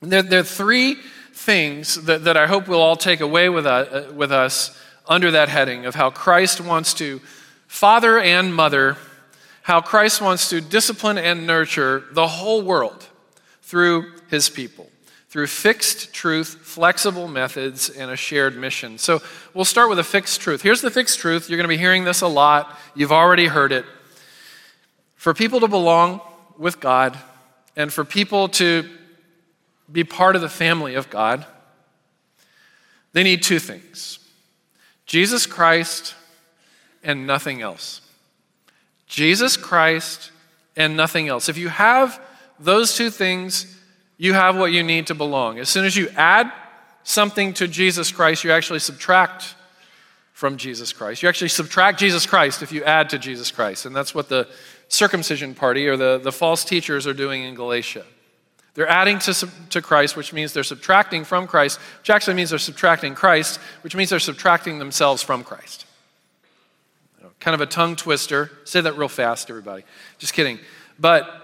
And 0.00 0.10
there, 0.12 0.22
there 0.22 0.40
are 0.40 0.44
three 0.44 0.96
things 1.32 2.04
that, 2.04 2.24
that 2.24 2.36
I 2.36 2.46
hope 2.46 2.68
we'll 2.68 2.80
all 2.80 2.96
take 2.96 3.20
away 3.20 3.48
with, 3.48 3.66
uh, 3.66 4.04
with 4.14 4.32
us 4.32 4.78
under 5.06 5.30
that 5.32 5.48
heading 5.48 5.86
of 5.86 5.94
how 5.94 6.10
Christ 6.10 6.60
wants 6.60 6.94
to 6.94 7.20
father 7.66 8.18
and 8.18 8.54
mother, 8.54 8.96
how 9.62 9.80
Christ 9.80 10.20
wants 10.20 10.50
to 10.50 10.60
discipline 10.60 11.18
and 11.18 11.46
nurture 11.46 12.04
the 12.12 12.26
whole 12.26 12.62
world 12.62 13.08
through 13.62 14.12
his 14.28 14.50
people, 14.50 14.90
through 15.32 15.46
fixed 15.46 16.12
truth, 16.12 16.58
flexible 16.60 17.26
methods, 17.26 17.88
and 17.88 18.10
a 18.10 18.16
shared 18.16 18.54
mission. 18.54 18.98
So 18.98 19.22
we'll 19.54 19.64
start 19.64 19.88
with 19.88 19.98
a 19.98 20.04
fixed 20.04 20.42
truth. 20.42 20.60
Here's 20.60 20.82
the 20.82 20.90
fixed 20.90 21.20
truth. 21.20 21.48
You're 21.48 21.56
going 21.56 21.64
to 21.64 21.74
be 21.74 21.78
hearing 21.78 22.04
this 22.04 22.20
a 22.20 22.28
lot. 22.28 22.78
You've 22.94 23.12
already 23.12 23.46
heard 23.46 23.72
it. 23.72 23.86
For 25.16 25.32
people 25.32 25.60
to 25.60 25.68
belong 25.68 26.20
with 26.58 26.80
God 26.80 27.18
and 27.76 27.90
for 27.90 28.04
people 28.04 28.50
to 28.50 28.86
be 29.90 30.04
part 30.04 30.36
of 30.36 30.42
the 30.42 30.50
family 30.50 30.96
of 30.96 31.08
God, 31.08 31.46
they 33.14 33.22
need 33.22 33.42
two 33.42 33.58
things 33.58 34.18
Jesus 35.06 35.46
Christ 35.46 36.14
and 37.02 37.26
nothing 37.26 37.62
else. 37.62 38.02
Jesus 39.06 39.56
Christ 39.56 40.30
and 40.76 40.94
nothing 40.94 41.28
else. 41.28 41.48
If 41.48 41.56
you 41.56 41.70
have 41.70 42.20
those 42.60 42.94
two 42.94 43.08
things, 43.08 43.78
you 44.22 44.34
have 44.34 44.56
what 44.56 44.70
you 44.70 44.84
need 44.84 45.08
to 45.08 45.16
belong. 45.16 45.58
As 45.58 45.68
soon 45.68 45.84
as 45.84 45.96
you 45.96 46.08
add 46.10 46.52
something 47.02 47.52
to 47.54 47.66
Jesus 47.66 48.12
Christ, 48.12 48.44
you 48.44 48.52
actually 48.52 48.78
subtract 48.78 49.56
from 50.32 50.56
Jesus 50.56 50.92
Christ. 50.92 51.24
You 51.24 51.28
actually 51.28 51.48
subtract 51.48 51.98
Jesus 51.98 52.24
Christ 52.24 52.62
if 52.62 52.70
you 52.70 52.84
add 52.84 53.10
to 53.10 53.18
Jesus 53.18 53.50
Christ. 53.50 53.84
And 53.84 53.96
that's 53.96 54.14
what 54.14 54.28
the 54.28 54.48
circumcision 54.86 55.56
party 55.56 55.88
or 55.88 55.96
the, 55.96 56.20
the 56.22 56.30
false 56.30 56.64
teachers 56.64 57.04
are 57.04 57.12
doing 57.12 57.42
in 57.42 57.56
Galatia. 57.56 58.04
They're 58.74 58.88
adding 58.88 59.18
to, 59.18 59.48
to 59.70 59.82
Christ, 59.82 60.16
which 60.16 60.32
means 60.32 60.52
they're 60.52 60.62
subtracting 60.62 61.24
from 61.24 61.48
Christ, 61.48 61.80
which 61.98 62.10
actually 62.10 62.34
means 62.34 62.50
they're 62.50 62.60
subtracting 62.60 63.16
Christ, 63.16 63.58
which 63.80 63.96
means 63.96 64.08
they're 64.08 64.20
subtracting 64.20 64.78
themselves 64.78 65.20
from 65.20 65.42
Christ. 65.42 65.84
Kind 67.40 67.56
of 67.56 67.60
a 67.60 67.66
tongue 67.66 67.96
twister. 67.96 68.52
Say 68.62 68.82
that 68.82 68.96
real 68.96 69.08
fast, 69.08 69.50
everybody. 69.50 69.82
Just 70.18 70.32
kidding. 70.32 70.60
But 70.96 71.41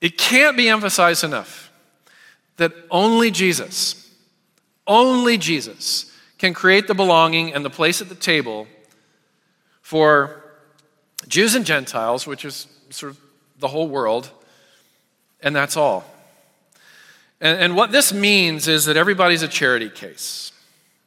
it 0.00 0.16
can't 0.16 0.56
be 0.56 0.68
emphasized 0.68 1.24
enough 1.24 1.70
that 2.56 2.72
only 2.90 3.30
Jesus, 3.30 4.12
only 4.86 5.38
Jesus, 5.38 6.12
can 6.38 6.54
create 6.54 6.86
the 6.86 6.94
belonging 6.94 7.52
and 7.52 7.64
the 7.64 7.70
place 7.70 8.00
at 8.00 8.08
the 8.08 8.14
table 8.14 8.66
for 9.82 10.42
Jews 11.28 11.54
and 11.54 11.66
Gentiles, 11.66 12.26
which 12.26 12.44
is 12.44 12.66
sort 12.90 13.12
of 13.12 13.20
the 13.58 13.68
whole 13.68 13.88
world, 13.88 14.30
and 15.42 15.54
that's 15.54 15.76
all. 15.76 16.04
And, 17.40 17.58
and 17.60 17.76
what 17.76 17.92
this 17.92 18.12
means 18.12 18.68
is 18.68 18.86
that 18.86 18.96
everybody's 18.96 19.42
a 19.42 19.48
charity 19.48 19.90
case. 19.90 20.52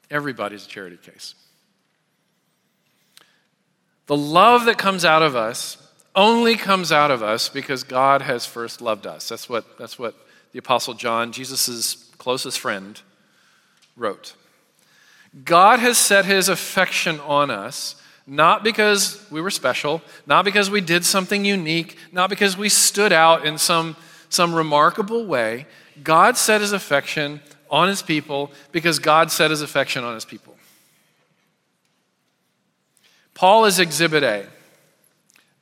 Everybody's 0.10 0.66
a 0.66 0.70
charity 0.70 0.98
case. 0.98 1.36
The 4.06 4.18
love 4.18 4.66
that 4.66 4.78
comes 4.78 5.06
out 5.06 5.22
of 5.22 5.36
us 5.36 5.78
only 6.16 6.56
comes 6.56 6.92
out 6.92 7.12
of 7.12 7.24
us 7.24 7.50
because 7.50 7.84
God 7.84 8.22
has 8.22 8.46
first 8.46 8.82
loved 8.82 9.08
us. 9.08 9.30
That's 9.30 9.50
what, 9.50 9.78
that's 9.78 9.98
what 9.98 10.16
the 10.52 10.60
Apostle 10.60 10.94
John, 10.94 11.32
Jesus' 11.32 12.12
closest 12.18 12.60
friend, 12.60 13.02
wrote. 13.98 14.36
God 15.44 15.80
has 15.80 15.98
set 15.98 16.26
his 16.26 16.50
affection 16.50 17.20
on 17.22 17.50
us, 17.50 17.96
not 18.28 18.64
because 18.64 19.26
we 19.32 19.42
were 19.42 19.50
special, 19.50 20.02
not 20.28 20.46
because 20.46 20.70
we 20.70 20.80
did 20.80 21.04
something 21.04 21.44
unique, 21.44 21.98
not 22.12 22.30
because 22.30 22.56
we 22.56 22.70
stood 22.70 23.12
out 23.12 23.46
in 23.46 23.58
some, 23.58 23.96
some 24.30 24.54
remarkable 24.54 25.26
way. 25.26 25.66
God 26.04 26.38
set 26.38 26.62
his 26.62 26.72
affection 26.72 27.42
on 27.70 27.88
his 27.88 28.04
people 28.04 28.52
because 28.72 29.00
God 29.00 29.32
set 29.32 29.50
his 29.50 29.64
affection 29.64 30.04
on 30.04 30.14
his 30.14 30.26
people. 30.26 30.56
Paul 33.34 33.66
is 33.66 33.80
exhibit 33.80 34.24
A. 34.24 34.46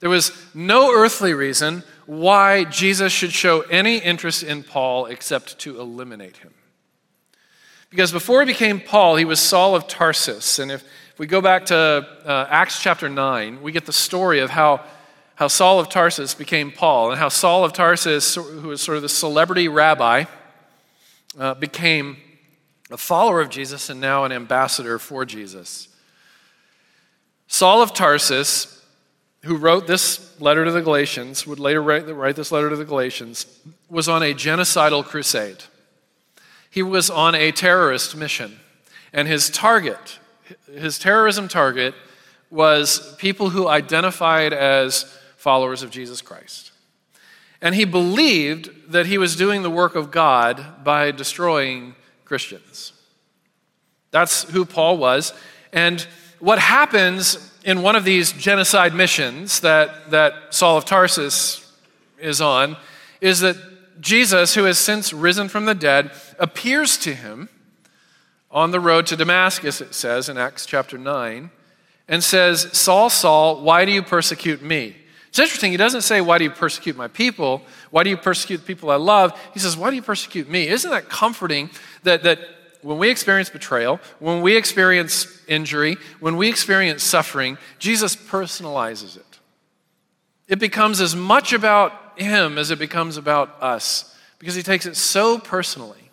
There 0.01 0.09
was 0.09 0.31
no 0.53 0.91
earthly 0.93 1.33
reason 1.33 1.83
why 2.07 2.65
Jesus 2.65 3.13
should 3.13 3.31
show 3.31 3.61
any 3.61 3.97
interest 3.97 4.43
in 4.43 4.63
Paul 4.63 5.05
except 5.05 5.59
to 5.59 5.79
eliminate 5.79 6.37
him. 6.37 6.53
Because 7.91 8.11
before 8.11 8.41
he 8.41 8.47
became 8.47 8.79
Paul, 8.79 9.15
he 9.15 9.25
was 9.25 9.39
Saul 9.39 9.75
of 9.75 9.87
Tarsus. 9.87 10.57
And 10.59 10.71
if, 10.71 10.83
if 11.13 11.19
we 11.19 11.27
go 11.27 11.39
back 11.39 11.67
to 11.67 11.77
uh, 12.25 12.47
Acts 12.49 12.81
chapter 12.81 13.09
9, 13.09 13.61
we 13.61 13.71
get 13.71 13.85
the 13.85 13.93
story 13.93 14.39
of 14.39 14.49
how, 14.49 14.83
how 15.35 15.47
Saul 15.47 15.79
of 15.79 15.87
Tarsus 15.89 16.33
became 16.33 16.71
Paul, 16.71 17.11
and 17.11 17.19
how 17.19 17.29
Saul 17.29 17.63
of 17.63 17.71
Tarsus, 17.71 18.35
who 18.35 18.69
was 18.69 18.81
sort 18.81 18.95
of 18.95 19.03
the 19.03 19.09
celebrity 19.09 19.67
rabbi, 19.67 20.25
uh, 21.37 21.53
became 21.53 22.17
a 22.89 22.97
follower 22.97 23.39
of 23.39 23.49
Jesus 23.49 23.89
and 23.89 24.01
now 24.01 24.23
an 24.23 24.31
ambassador 24.31 24.97
for 24.97 25.25
Jesus. 25.25 25.89
Saul 27.47 27.83
of 27.83 27.93
Tarsus, 27.93 28.80
who 29.43 29.57
wrote 29.57 29.87
this 29.87 30.39
letter 30.39 30.65
to 30.65 30.71
the 30.71 30.81
Galatians, 30.81 31.47
would 31.47 31.59
later 31.59 31.81
write, 31.81 32.07
write 32.15 32.35
this 32.35 32.51
letter 32.51 32.69
to 32.69 32.75
the 32.75 32.85
Galatians, 32.85 33.45
was 33.89 34.07
on 34.07 34.21
a 34.21 34.33
genocidal 34.33 35.03
crusade. 35.03 35.63
He 36.69 36.83
was 36.83 37.09
on 37.09 37.35
a 37.35 37.51
terrorist 37.51 38.15
mission, 38.15 38.59
and 39.11 39.27
his 39.27 39.49
target, 39.49 40.19
his 40.73 40.99
terrorism 40.99 41.47
target, 41.47 41.95
was 42.49 43.15
people 43.15 43.49
who 43.49 43.67
identified 43.67 44.53
as 44.53 45.03
followers 45.37 45.83
of 45.83 45.89
Jesus 45.89 46.21
Christ. 46.21 46.71
And 47.61 47.75
he 47.75 47.85
believed 47.85 48.91
that 48.91 49.05
he 49.05 49.17
was 49.17 49.35
doing 49.35 49.63
the 49.63 49.69
work 49.69 49.95
of 49.95 50.11
God 50.11 50.83
by 50.83 51.11
destroying 51.11 51.95
Christians. 52.25 52.93
That's 54.11 54.43
who 54.51 54.65
Paul 54.65 54.97
was. 54.97 55.33
And 55.71 56.05
what 56.41 56.59
happens 56.59 57.51
in 57.63 57.81
one 57.83 57.95
of 57.95 58.03
these 58.03 58.31
genocide 58.33 58.93
missions 58.93 59.61
that, 59.61 60.09
that 60.11 60.33
Saul 60.49 60.77
of 60.77 60.85
Tarsus 60.85 61.71
is 62.19 62.41
on 62.41 62.75
is 63.21 63.39
that 63.41 63.55
Jesus, 64.01 64.55
who 64.55 64.63
has 64.63 64.79
since 64.79 65.13
risen 65.13 65.47
from 65.47 65.65
the 65.65 65.75
dead, 65.75 66.11
appears 66.39 66.97
to 66.97 67.13
him 67.13 67.49
on 68.49 68.71
the 68.71 68.79
road 68.79 69.05
to 69.07 69.15
Damascus, 69.15 69.79
it 69.79 69.93
says 69.93 70.27
in 70.27 70.37
Acts 70.37 70.65
chapter 70.65 70.97
9, 70.97 71.51
and 72.07 72.23
says, 72.23 72.67
Saul, 72.77 73.09
Saul, 73.09 73.61
why 73.61 73.85
do 73.85 73.91
you 73.91 74.01
persecute 74.01 74.61
me? 74.61 74.95
It's 75.29 75.39
interesting, 75.39 75.71
he 75.71 75.77
doesn't 75.77 76.01
say, 76.01 76.19
Why 76.19 76.39
do 76.39 76.43
you 76.43 76.49
persecute 76.49 76.97
my 76.97 77.07
people? 77.07 77.61
Why 77.89 78.03
do 78.03 78.09
you 78.09 78.17
persecute 78.17 78.57
the 78.57 78.65
people 78.65 78.89
I 78.89 78.97
love? 78.97 79.39
He 79.53 79.59
says, 79.59 79.77
Why 79.77 79.89
do 79.89 79.95
you 79.95 80.01
persecute 80.01 80.49
me? 80.49 80.67
Isn't 80.67 80.91
that 80.91 81.07
comforting 81.07 81.69
that, 82.03 82.23
that 82.23 82.39
when 82.81 82.97
we 82.97 83.09
experience 83.09 83.49
betrayal, 83.49 83.99
when 84.19 84.41
we 84.41 84.57
experience 84.57 85.41
injury, 85.47 85.97
when 86.19 86.37
we 86.37 86.49
experience 86.49 87.03
suffering, 87.03 87.57
Jesus 87.79 88.15
personalizes 88.15 89.17
it? 89.17 89.39
It 90.47 90.59
becomes 90.59 90.99
as 90.99 91.15
much 91.15 91.53
about 91.53 92.19
him 92.19 92.57
as 92.57 92.71
it 92.71 92.79
becomes 92.79 93.17
about 93.17 93.61
us 93.61 94.15
because 94.39 94.55
he 94.55 94.63
takes 94.63 94.85
it 94.85 94.95
so 94.95 95.39
personally 95.39 96.11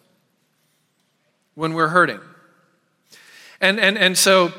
when 1.55 1.73
we're 1.73 1.89
hurting. 1.89 2.21
And, 3.61 3.81
and, 3.81 3.99
and 3.99 4.17
so 4.17 4.53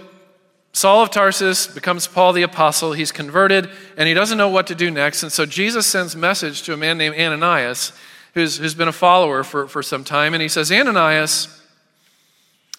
Saul 0.74 1.02
of 1.02 1.12
Tarsus 1.12 1.68
becomes 1.68 2.08
Paul 2.08 2.34
the 2.34 2.42
Apostle. 2.44 2.94
He's 2.94 3.12
converted 3.12 3.70
and 3.98 4.08
he 4.08 4.14
doesn't 4.14 4.38
know 4.38 4.50
what 4.50 4.68
to 4.68 4.76
do 4.76 4.92
next. 4.92 5.24
And 5.24 5.32
so 5.32 5.46
Jesus 5.46 5.86
sends 5.86 6.16
message 6.16 6.64
to 6.64 6.74
a 6.74 6.78
man 6.78 6.98
named 6.98 7.16
Ananias 7.16 7.94
who's, 8.34 8.58
who's 8.58 8.76
been 8.76 8.88
a 8.88 8.94
follower 8.94 9.44
for, 9.44 9.68
for 9.68 9.82
some 9.82 10.04
time. 10.04 10.34
And 10.34 10.42
he 10.42 10.50
says, 10.50 10.72
Ananias, 10.72 11.48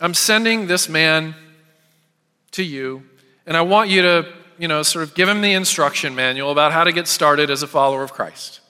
I'm 0.01 0.15
sending 0.15 0.67
this 0.67 0.89
man 0.89 1.35
to 2.53 2.63
you, 2.63 3.03
and 3.47 3.55
I 3.57 3.61
want 3.61 3.91
you 3.91 4.01
to, 4.01 4.33
you 4.59 4.67
know, 4.67 4.83
sort 4.83 5.03
of 5.03 5.15
give 5.15 5.29
him 5.29 5.43
the 5.43 5.53
instruction 5.53 6.15
manual 6.15 6.51
about 6.51 6.73
how 6.73 6.85
to 6.85 6.93
get 6.93 7.07
started 7.07 7.51
as 7.51 7.63
a 7.63 7.67
follower 7.67 8.03
of 8.03 8.13
Christ. 8.13 8.61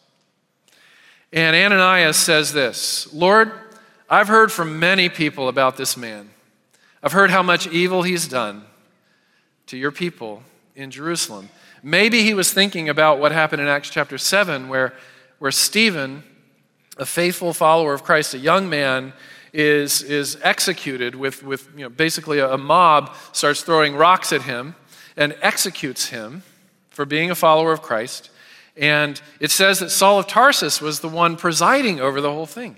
And 1.33 1.55
Ananias 1.55 2.17
says 2.17 2.53
this 2.53 3.13
Lord, 3.15 3.53
I've 4.09 4.27
heard 4.27 4.51
from 4.51 4.81
many 4.81 5.09
people 5.09 5.49
about 5.49 5.77
this 5.77 5.97
man. 5.97 6.31
I've 7.01 7.13
heard 7.13 7.31
how 7.31 7.45
much 7.45 7.69
evil 7.69 8.03
he's 8.03 8.27
done 8.27 8.65
to 9.67 9.77
your 9.77 9.93
people 9.93 10.43
in 10.75 10.91
Jerusalem. 10.91 11.49
Maybe 11.83 12.25
he 12.25 12.35
was 12.35 12.53
thinking 12.53 12.89
about 12.89 13.21
what 13.21 13.31
happened 13.31 13.63
in 13.63 13.69
Acts 13.69 13.89
chapter 13.89 14.19
7, 14.19 14.69
where, 14.69 14.95
where 15.39 15.53
Stephen, 15.53 16.25
a 16.99 17.07
faithful 17.07 17.53
follower 17.53 17.95
of 17.95 18.03
Christ, 18.03 18.35
a 18.35 18.39
young 18.39 18.69
man, 18.69 19.13
is, 19.53 20.03
is 20.03 20.39
executed 20.43 21.15
with, 21.15 21.43
with 21.43 21.69
you 21.75 21.85
know, 21.85 21.89
basically 21.89 22.39
a, 22.39 22.57
mob 22.57 23.15
starts 23.33 23.63
throwing 23.63 23.97
rocks 23.97 24.33
at 24.33 24.43
him 24.43 24.75
and 25.17 25.37
executes 25.43 26.09
him 26.09 26.43
for 26.91 27.05
being 27.05 27.31
a 27.31 27.35
follower 27.35 27.73
of 27.73 27.83
Christ. 27.83 28.31
And 28.77 29.21
it 29.41 29.51
says 29.51 29.81
that 29.81 29.91
Saul 29.91 30.19
of 30.19 30.27
Tarsus 30.27 30.81
was 30.81 31.01
the 31.01 31.09
one 31.09 31.37
presiding 31.37 32.01
over 32.01 32.21
the 32.21 32.31
whole 32.31 32.47
thing. 32.47 32.77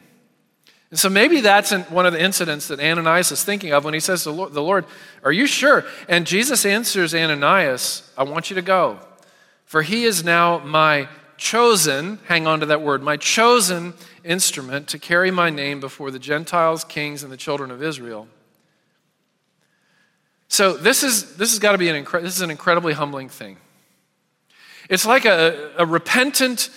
And 0.91 0.99
so 0.99 1.09
maybe 1.09 1.41
that's 1.41 1.73
one 1.73 2.05
of 2.05 2.13
the 2.13 2.23
incidents 2.23 2.69
that 2.69 2.79
Ananias 2.79 3.33
is 3.33 3.43
thinking 3.43 3.73
of 3.73 3.85
when 3.85 3.95
he 3.95 4.01
says 4.01 4.25
to 4.25 4.31
the 4.31 4.63
Lord, 4.63 4.85
Are 5.25 5.33
you 5.33 5.47
sure? 5.47 5.87
And 6.07 6.27
Jesus 6.27 6.67
answers 6.67 7.15
Ananias, 7.15 8.13
I 8.17 8.25
want 8.25 8.51
you 8.51 8.57
to 8.57 8.63
go, 8.63 8.99
for 9.65 9.81
he 9.81 10.05
is 10.05 10.23
now 10.23 10.59
my 10.59 11.09
chosen, 11.37 12.19
hang 12.27 12.47
on 12.47 12.61
to 12.61 12.67
that 12.67 12.83
word, 12.83 13.03
my 13.03 13.17
chosen 13.17 13.95
instrument 14.25 14.89
to 14.89 14.99
carry 14.99 15.31
my 15.31 15.51
name 15.51 15.81
before 15.81 16.11
the 16.11 16.19
Gentiles, 16.19 16.85
kings, 16.85 17.23
and 17.23 17.33
the 17.33 17.37
children 17.37 17.71
of 17.71 17.83
Israel. 17.83 18.29
So 20.49 20.75
this 20.75 21.03
is 21.03 21.37
this 21.37 21.51
has 21.51 21.59
got 21.59 21.73
to 21.73 21.79
be 21.79 21.89
an 21.89 22.05
incre- 22.05 22.23
this 22.23 22.37
is 22.37 22.43
an 22.43 22.51
incredibly 22.51 22.93
humbling 22.93 23.29
thing. 23.29 23.57
It's 24.89 25.07
like 25.07 25.25
a, 25.25 25.73
a 25.79 25.87
repentant 25.87 26.69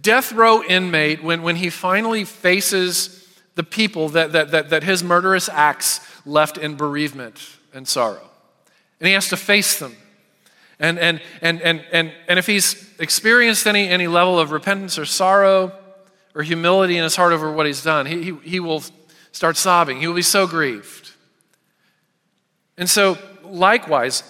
death 0.00 0.32
row 0.32 0.62
inmate 0.62 1.22
when, 1.22 1.42
when 1.42 1.56
he 1.56 1.70
finally 1.70 2.24
faces 2.24 3.26
the 3.54 3.62
people 3.62 4.08
that, 4.10 4.32
that, 4.32 4.50
that, 4.50 4.70
that 4.70 4.82
his 4.82 5.02
murderous 5.02 5.48
acts 5.48 6.00
left 6.24 6.56
in 6.56 6.76
bereavement 6.76 7.40
and 7.74 7.86
sorrow. 7.86 8.30
And 9.00 9.06
he 9.06 9.14
has 9.14 9.28
to 9.28 9.36
face 9.36 9.78
them. 9.78 9.96
And, 10.82 10.98
and, 10.98 11.22
and, 11.40 11.62
and, 11.62 11.84
and, 11.92 12.12
and 12.28 12.38
if 12.40 12.46
he's 12.46 12.90
experienced 12.98 13.68
any, 13.68 13.88
any 13.88 14.08
level 14.08 14.40
of 14.40 14.50
repentance 14.50 14.98
or 14.98 15.04
sorrow 15.04 15.72
or 16.34 16.42
humility 16.42 16.96
in 16.96 17.04
his 17.04 17.14
heart 17.14 17.32
over 17.32 17.52
what 17.52 17.66
he's 17.66 17.84
done, 17.84 18.04
he, 18.04 18.22
he, 18.22 18.34
he 18.42 18.60
will 18.60 18.82
start 19.30 19.56
sobbing. 19.56 20.00
He 20.00 20.08
will 20.08 20.16
be 20.16 20.22
so 20.22 20.48
grieved. 20.48 21.12
And 22.76 22.90
so, 22.90 23.16
likewise, 23.44 24.24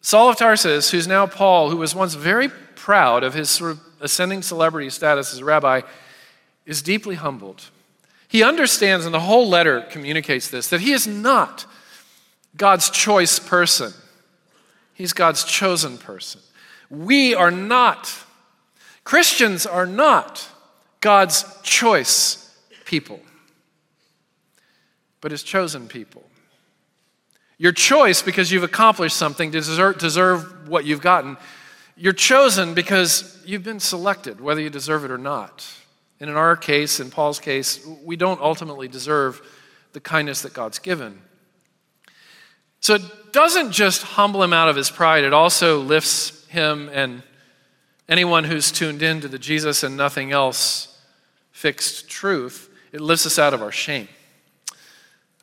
Saul 0.00 0.30
of 0.30 0.36
Tarsus, 0.36 0.92
who's 0.92 1.08
now 1.08 1.26
Paul, 1.26 1.70
who 1.70 1.76
was 1.76 1.92
once 1.92 2.14
very 2.14 2.48
proud 2.48 3.24
of 3.24 3.34
his 3.34 3.50
sort 3.50 3.72
of 3.72 3.80
ascending 4.00 4.42
celebrity 4.42 4.90
status 4.90 5.32
as 5.32 5.40
a 5.40 5.44
rabbi, 5.44 5.80
is 6.66 6.82
deeply 6.82 7.16
humbled. 7.16 7.70
He 8.28 8.44
understands, 8.44 9.06
and 9.06 9.12
the 9.12 9.20
whole 9.20 9.48
letter 9.48 9.80
communicates 9.80 10.48
this, 10.48 10.68
that 10.68 10.82
he 10.82 10.92
is 10.92 11.06
not 11.08 11.66
God's 12.56 12.90
choice 12.90 13.40
person. 13.40 13.92
He's 14.98 15.12
God's 15.12 15.44
chosen 15.44 15.96
person. 15.96 16.40
We 16.90 17.32
are 17.32 17.52
not, 17.52 18.12
Christians 19.04 19.64
are 19.64 19.86
not 19.86 20.44
God's 21.00 21.44
choice 21.62 22.52
people, 22.84 23.20
but 25.20 25.30
his 25.30 25.44
chosen 25.44 25.86
people. 25.86 26.24
Your 27.58 27.70
choice 27.70 28.22
because 28.22 28.50
you've 28.50 28.64
accomplished 28.64 29.16
something 29.16 29.52
to 29.52 29.60
deserve, 29.60 29.98
deserve 29.98 30.68
what 30.68 30.84
you've 30.84 31.00
gotten. 31.00 31.36
You're 31.96 32.12
chosen 32.12 32.74
because 32.74 33.40
you've 33.46 33.62
been 33.62 33.80
selected, 33.80 34.40
whether 34.40 34.60
you 34.60 34.68
deserve 34.68 35.04
it 35.04 35.12
or 35.12 35.18
not. 35.18 35.64
And 36.18 36.28
in 36.28 36.34
our 36.34 36.56
case, 36.56 36.98
in 36.98 37.10
Paul's 37.10 37.38
case, 37.38 37.86
we 38.02 38.16
don't 38.16 38.40
ultimately 38.40 38.88
deserve 38.88 39.40
the 39.92 40.00
kindness 40.00 40.42
that 40.42 40.54
God's 40.54 40.80
given. 40.80 41.22
So 42.80 42.94
it 42.94 43.02
doesn't 43.32 43.72
just 43.72 44.02
humble 44.02 44.42
him 44.42 44.52
out 44.52 44.68
of 44.68 44.76
his 44.76 44.90
pride, 44.90 45.24
it 45.24 45.32
also 45.32 45.80
lifts 45.80 46.46
him 46.46 46.88
and 46.92 47.22
anyone 48.08 48.44
who's 48.44 48.72
tuned 48.72 49.02
in 49.02 49.20
to 49.20 49.28
the 49.28 49.38
Jesus 49.38 49.82
and 49.82 49.96
nothing 49.96 50.32
else 50.32 50.98
fixed 51.52 52.08
truth. 52.08 52.70
It 52.92 53.00
lifts 53.00 53.26
us 53.26 53.38
out 53.38 53.52
of 53.52 53.62
our 53.62 53.72
shame. 53.72 54.08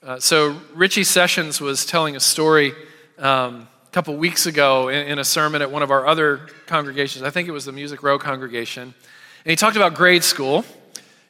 Uh, 0.01 0.19
so 0.19 0.59
Richie 0.73 1.03
Sessions 1.03 1.61
was 1.61 1.85
telling 1.85 2.15
a 2.15 2.19
story 2.19 2.73
um, 3.17 3.67
a 3.87 3.91
couple 3.91 4.15
weeks 4.15 4.45
ago 4.45 4.89
in, 4.89 5.19
a 5.19 5.23
sermon 5.23 5.61
at 5.61 5.71
one 5.71 5.83
of 5.83 5.91
our 5.91 6.07
other 6.07 6.47
congregations. 6.67 7.23
I 7.23 7.29
think 7.29 7.47
it 7.47 7.51
was 7.51 7.65
the 7.65 7.71
Music 7.71 8.01
Row 8.01 8.17
congregation. 8.17 8.83
And 8.83 9.49
he 9.49 9.55
talked 9.55 9.75
about 9.75 9.93
grade 9.93 10.23
school. 10.23 10.65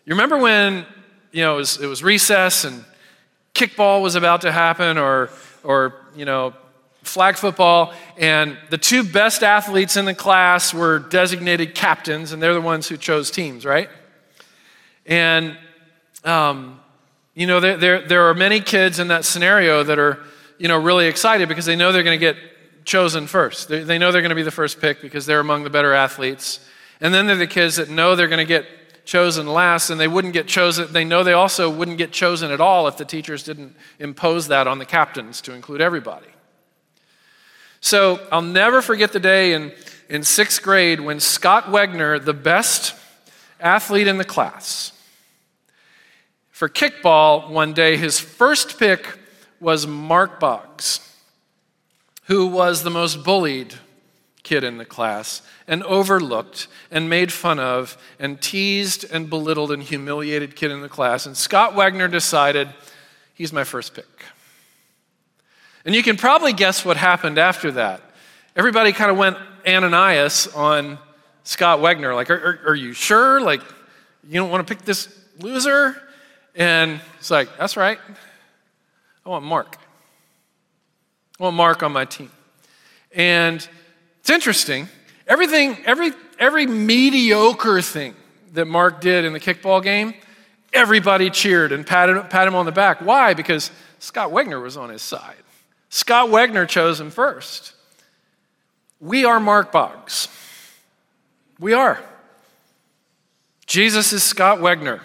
You 0.06 0.12
remember 0.12 0.38
when, 0.38 0.86
you 1.32 1.42
know, 1.42 1.56
it 1.56 1.58
was, 1.58 1.82
it 1.82 1.88
was 1.88 2.04
recess 2.04 2.64
and 2.64 2.84
kickball 3.54 4.02
was 4.02 4.16
about 4.16 4.42
to 4.42 4.52
happen 4.52 4.98
or, 4.98 5.30
or, 5.66 5.96
you 6.16 6.26
know, 6.26 6.54
flag 7.04 7.36
football, 7.36 7.94
and 8.18 8.58
the 8.70 8.78
two 8.78 9.04
best 9.04 9.44
athletes 9.44 9.98
in 9.98 10.06
the 10.06 10.14
class 10.14 10.74
were 10.74 11.00
designated 11.00 11.76
captains, 11.76 12.32
and 12.32 12.42
they're 12.42 12.54
the 12.54 12.62
ones 12.62 12.88
who 12.88 12.98
chose 12.98 13.30
teams, 13.30 13.66
right? 13.66 13.90
And, 15.06 15.58
um, 16.24 16.80
you 17.36 17.48
know, 17.48 17.60
there, 17.60 17.78
there, 17.78 18.08
there 18.08 18.30
are 18.30 18.34
many 18.34 18.60
kids 18.60 19.00
in 19.00 19.10
that 19.10 19.26
scenario 19.26 19.84
that 19.84 20.00
are, 20.00 20.24
you 20.58 20.68
know, 20.68 20.82
really 20.82 21.08
excited 21.08 21.48
because 21.48 21.66
they 21.66 21.76
know 21.76 21.92
they're 21.92 22.04
going 22.04 22.20
to 22.20 22.26
get 22.26 22.38
chosen 22.86 23.28
first. 23.28 23.68
They, 23.68 23.84
they 23.84 23.98
know 23.98 24.12
they're 24.12 24.22
going 24.22 24.30
to 24.30 24.36
be 24.36 24.44
the 24.44 24.52
first 24.52 24.80
pick 24.80 25.02
because 25.02 25.26
they're 25.26 25.40
among 25.40 25.64
the 25.64 25.70
better 25.70 25.94
athletes. 25.94 26.66
And 27.02 27.14
then 27.14 27.28
they're 27.28 27.36
the 27.36 27.48
kids 27.48 27.76
that 27.76 27.90
know 27.90 28.16
they're 28.16 28.30
going 28.30 28.46
to 28.46 28.46
get 28.46 28.66
chosen 29.06 29.48
last, 29.48 29.90
and 29.90 30.00
they 30.00 30.08
wouldn't 30.08 30.34
get 30.34 30.48
chosen. 30.48 30.92
They 30.92 31.06
know 31.06 31.24
they 31.24 31.34
also 31.34 31.70
wouldn't 31.70 31.98
get 31.98 32.12
chosen 32.12 32.52
at 32.52 32.60
all 32.60 32.88
if 32.88 32.98
the 32.98 33.06
teachers 33.06 33.44
didn't 33.44 33.76
impose 34.00 34.48
that 34.48 34.68
on 34.68 34.80
the 34.80 34.86
captains 34.86 35.42
to 35.42 35.54
include 35.54 35.82
everybody. 35.82 36.28
So 37.80 38.20
I'll 38.32 38.42
never 38.42 38.82
forget 38.82 39.14
the 39.14 39.20
day 39.20 39.54
in, 39.54 39.72
in 40.10 40.24
sixth 40.24 40.62
grade 40.64 41.00
when 41.00 41.20
Scott 41.20 41.66
Wegner, 41.66 42.24
the 42.24 42.34
best 42.34 42.96
athlete 43.60 44.08
in 44.08 44.18
the 44.18 44.26
class, 44.26 44.92
for 46.50 46.68
kickball 46.68 47.50
one 47.50 47.74
day, 47.74 47.98
his 47.98 48.20
first 48.20 48.80
pick 48.80 49.20
was 49.60 49.86
Mark 49.86 50.40
Boggs, 50.40 51.00
who 52.24 52.48
was 52.48 52.82
the 52.82 52.90
most 52.90 53.24
bullied 53.24 53.76
kid 54.46 54.64
in 54.64 54.78
the 54.78 54.86
class 54.86 55.42
and 55.68 55.84
overlooked 55.84 56.68
and 56.90 57.10
made 57.10 57.34
fun 57.34 57.60
of 57.60 57.98
and 58.18 58.42
teased 58.42 59.04
and 59.12 59.30
belittled 59.30 59.74
and 59.74 59.84
humiliated 59.84 60.56
kid 60.56 60.72
in 60.72 60.80
the 60.80 60.88
class. 60.88 61.26
And 61.26 61.36
Scott 61.36 61.76
Wagner 61.76 62.08
decided 62.08 62.70
he's 63.34 63.52
my 63.52 63.66
first 63.66 63.94
pick. 63.94 64.06
And 65.84 65.94
you 65.94 66.02
can 66.02 66.16
probably 66.16 66.54
guess 66.54 66.86
what 66.86 66.96
happened 66.96 67.38
after 67.38 67.72
that. 67.74 68.02
Everybody 68.56 68.94
kind 68.94 69.12
of 69.12 69.18
went 69.18 69.38
Ananias 69.68 70.48
on 70.56 70.98
Scott 71.44 71.82
Wagner, 71.82 72.16
Like, 72.16 72.30
are, 72.30 72.36
are, 72.66 72.70
are 72.70 72.76
you 72.76 72.94
sure? 72.94 73.42
Like, 73.42 73.62
you 74.28 74.40
don't 74.40 74.50
want 74.50 74.66
to 74.66 74.76
pick 74.76 74.86
this 74.86 75.10
loser? 75.40 76.02
And 76.56 77.02
it's 77.20 77.30
like, 77.30 77.50
that's 77.58 77.78
right. 77.78 78.00
I 79.26 79.30
want 79.30 79.44
Mark. 79.44 79.78
I 81.40 81.44
want 81.44 81.56
Mark 81.56 81.84
on 81.84 81.92
my 81.92 82.06
team. 82.06 82.32
And 83.14 83.68
it's 84.26 84.32
interesting. 84.32 84.90
Everything, 85.28 85.78
every, 85.86 86.12
every 86.40 86.66
mediocre 86.66 87.80
thing 87.84 88.16
that 88.54 88.66
Mark 88.66 89.00
did 89.00 89.24
in 89.24 89.34
the 89.34 89.40
kickball 89.40 89.84
game, 89.84 90.16
everybody 90.74 91.30
cheered 91.30 91.72
and 91.72 91.86
patted, 91.86 92.28
patted 92.32 92.48
him 92.48 92.56
on 92.56 92.66
the 92.66 92.72
back. 92.72 93.02
Why? 93.02 93.36
Because 93.36 93.70
Scott 94.00 94.32
Wegner 94.32 94.60
was 94.60 94.78
on 94.78 94.90
his 94.90 95.04
side. 95.04 95.36
Scott 95.90 96.30
Wegner 96.30 96.68
chose 96.68 97.00
him 97.00 97.12
first. 97.12 97.76
We 99.00 99.26
are 99.26 99.40
Mark 99.40 99.72
Boggs. 99.72 100.28
We 101.60 101.74
are. 101.74 102.04
Jesus 103.68 104.12
is 104.12 104.24
Scott 104.24 104.58
Wegner. 104.58 105.02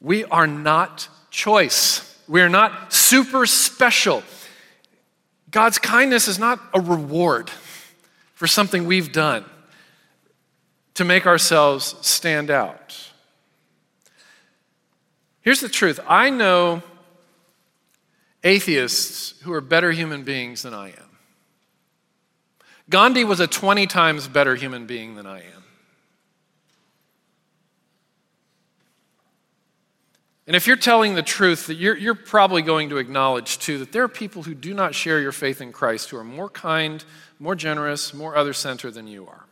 We 0.00 0.24
are 0.24 0.48
not 0.48 1.08
choice. 1.30 2.18
We 2.26 2.40
are 2.40 2.48
not 2.48 2.92
super 2.92 3.46
special. 3.46 4.24
God's 5.52 5.78
kindness 5.78 6.26
is 6.26 6.38
not 6.38 6.58
a 6.74 6.80
reward 6.80 7.50
for 8.34 8.46
something 8.48 8.86
we've 8.86 9.12
done 9.12 9.44
to 10.94 11.04
make 11.04 11.26
ourselves 11.26 11.94
stand 12.00 12.50
out. 12.50 13.12
Here's 15.42 15.60
the 15.60 15.68
truth 15.68 16.00
I 16.08 16.30
know 16.30 16.82
atheists 18.42 19.40
who 19.42 19.52
are 19.52 19.60
better 19.60 19.92
human 19.92 20.24
beings 20.24 20.62
than 20.62 20.74
I 20.74 20.88
am. 20.88 21.18
Gandhi 22.88 23.24
was 23.24 23.38
a 23.38 23.46
20 23.46 23.86
times 23.86 24.28
better 24.28 24.54
human 24.56 24.86
being 24.86 25.14
than 25.14 25.26
I 25.26 25.38
am. 25.40 25.61
And 30.46 30.56
if 30.56 30.66
you're 30.66 30.76
telling 30.76 31.14
the 31.14 31.22
truth, 31.22 31.68
that 31.68 31.74
you're, 31.74 31.96
you're 31.96 32.14
probably 32.14 32.62
going 32.62 32.88
to 32.88 32.96
acknowledge 32.96 33.58
too 33.58 33.78
that 33.78 33.92
there 33.92 34.02
are 34.02 34.08
people 34.08 34.42
who 34.42 34.54
do 34.54 34.74
not 34.74 34.94
share 34.94 35.20
your 35.20 35.32
faith 35.32 35.60
in 35.60 35.72
Christ 35.72 36.10
who 36.10 36.16
are 36.16 36.24
more 36.24 36.48
kind, 36.48 37.04
more 37.38 37.54
generous, 37.54 38.12
more 38.12 38.36
other 38.36 38.52
centered 38.52 38.94
than 38.94 39.06
you 39.06 39.26
are. 39.28 39.44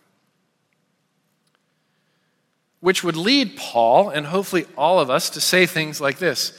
Which 2.80 3.04
would 3.04 3.16
lead 3.16 3.56
Paul, 3.56 4.08
and 4.08 4.26
hopefully 4.26 4.66
all 4.76 4.98
of 4.98 5.10
us, 5.10 5.30
to 5.30 5.40
say 5.40 5.66
things 5.66 6.00
like 6.00 6.18
this 6.18 6.58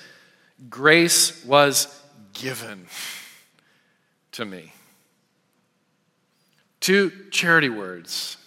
Grace 0.69 1.43
was 1.43 2.01
given 2.33 2.85
to 4.33 4.45
me. 4.45 4.71
Two 6.79 7.11
charity 7.31 7.69
words. 7.69 8.37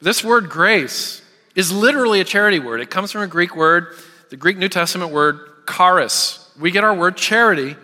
This 0.00 0.24
word 0.24 0.48
grace 0.48 1.22
is 1.54 1.70
literally 1.70 2.20
a 2.20 2.24
charity 2.24 2.58
word. 2.58 2.80
It 2.80 2.90
comes 2.90 3.12
from 3.12 3.22
a 3.22 3.26
Greek 3.26 3.54
word 3.54 3.94
the 4.30 4.36
Greek 4.36 4.56
New 4.56 4.68
Testament 4.68 5.12
word 5.12 5.40
charis. 5.68 6.50
We 6.58 6.70
get 6.70 6.84
our 6.84 6.94
word 6.94 7.16
charity 7.16 7.76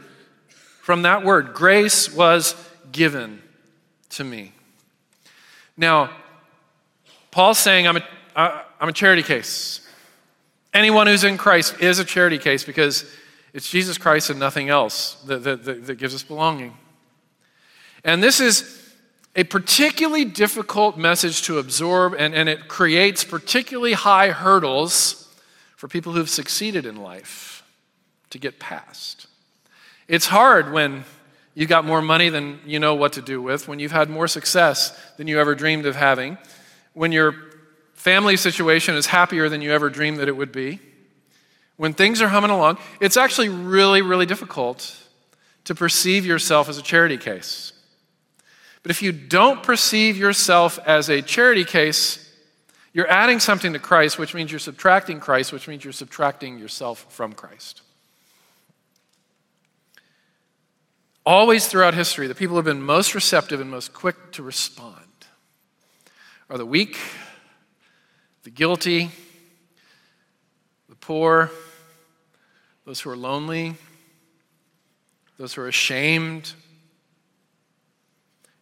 from 0.81 1.03
that 1.03 1.25
word. 1.25 1.55
Grace 1.55 2.13
was 2.13 2.55
given 2.93 3.43
to 4.11 4.25
me. 4.25 4.53
Now, 5.77 6.11
Paul's 7.33 7.59
saying, 7.59 7.87
I'm 7.87 7.97
a, 7.97 8.63
I'm 8.81 8.89
a 8.89 8.93
charity 8.93 9.25
case. 9.25 9.87
Anyone 10.73 11.09
who's 11.09 11.25
in 11.25 11.37
Christ 11.37 11.81
is 11.81 11.99
a 11.99 12.05
charity 12.05 12.39
case 12.39 12.65
because 12.65 13.05
it's 13.53 13.69
Jesus 13.69 13.99
Christ 13.99 14.31
and 14.31 14.39
nothing 14.39 14.69
else 14.69 15.15
that, 15.27 15.43
that, 15.43 15.65
that, 15.65 15.87
that 15.87 15.95
gives 15.97 16.15
us 16.15 16.23
belonging. 16.23 16.75
And 18.05 18.23
this 18.23 18.39
is 18.39 18.95
a 19.35 19.43
particularly 19.43 20.25
difficult 20.25 20.97
message 20.97 21.43
to 21.43 21.59
absorb, 21.59 22.15
and, 22.15 22.35
and 22.35 22.49
it 22.49 22.69
creates 22.69 23.25
particularly 23.25 23.95
high 23.95 24.31
hurdles 24.31 25.26
for 25.87 25.91
people 25.91 26.15
who've 26.15 26.29
succeeded 26.29 26.85
in 26.85 26.97
life 26.97 27.63
to 28.29 28.39
get 28.39 28.59
past. 28.59 29.29
It's 30.09 30.27
hard 30.27 30.73
when 30.73 31.05
you've 31.55 31.69
got 31.69 31.85
more 31.85 32.03
money 32.03 32.29
than 32.29 32.59
you 32.67 32.81
know 32.81 32.97
what 32.97 33.13
to 33.13 33.23
do 33.23 33.41
with, 33.41 33.69
when 33.69 33.79
you've 33.79 33.93
had 33.93 34.11
more 34.11 34.27
success 34.27 34.99
than 35.17 35.29
you 35.29 35.39
ever 35.39 35.55
dreamed 35.55 35.87
of 35.87 35.95
having, 35.95 36.39
when 36.93 37.13
your 37.13 37.37
family 37.95 38.37
situation 38.37 38.97
is 38.97 39.07
happier 39.07 39.49
than 39.49 39.63
you 39.63 39.71
ever 39.71 39.89
dreamed 39.89 40.19
that 40.19 40.27
it 40.27 40.37
would 40.37 40.51
be, 40.51 40.81
when 41.77 41.93
things 41.93 42.21
are 42.21 42.27
humming 42.27 42.51
along. 42.51 42.79
It's 43.01 43.17
actually 43.17 43.51
really, 43.51 44.03
really 44.03 44.27
difficult 44.27 44.93
to 45.67 45.75
perceive 45.77 46.27
yourself 46.27 46.69
as 46.69 46.79
a 46.79 46.83
charity 46.83 47.17
case. 47.17 47.73
But 48.83 48.91
if 48.91 49.03
you 49.03 49.13
don't 49.13 49.63
perceive 49.63 50.17
yourself 50.17 50.81
as 50.85 51.09
a 51.09 51.23
charity 51.23 51.65
case, 51.65 52.26
you're 52.97 53.11
adding 53.11 53.41
something 53.41 53.75
to 53.75 53.79
Christ, 53.79 54.19
which 54.19 54.33
means 54.33 54.51
you're 54.51 54.59
subtracting 54.59 55.21
Christ, 55.21 55.53
which 55.53 55.69
means 55.69 55.85
you're 55.85 55.93
subtracting 55.93 56.59
yourself 56.59 57.05
from 57.11 57.35
Christ. 57.35 57.83
Always 61.27 61.67
throughout 61.67 61.93
history, 61.93 62.27
the 62.27 62.35
people 62.35 62.55
who 62.55 62.57
have 62.57 62.65
been 62.65 62.81
most 62.81 63.15
receptive 63.15 63.61
and 63.61 63.71
most 63.71 63.93
quick 63.93 64.33
to 64.33 64.43
respond 64.43 64.97
are 66.49 66.57
the 66.57 66.65
weak, 66.65 66.97
the 68.45 68.51
guilty, 68.51 69.11
the 70.89 70.97
poor, 70.97 71.51
those 72.87 72.99
who 73.03 73.11
are 73.11 73.17
lonely, 73.17 73.75
those 75.37 75.53
who 75.53 75.61
are 75.61 75.69
ashamed, 75.69 76.55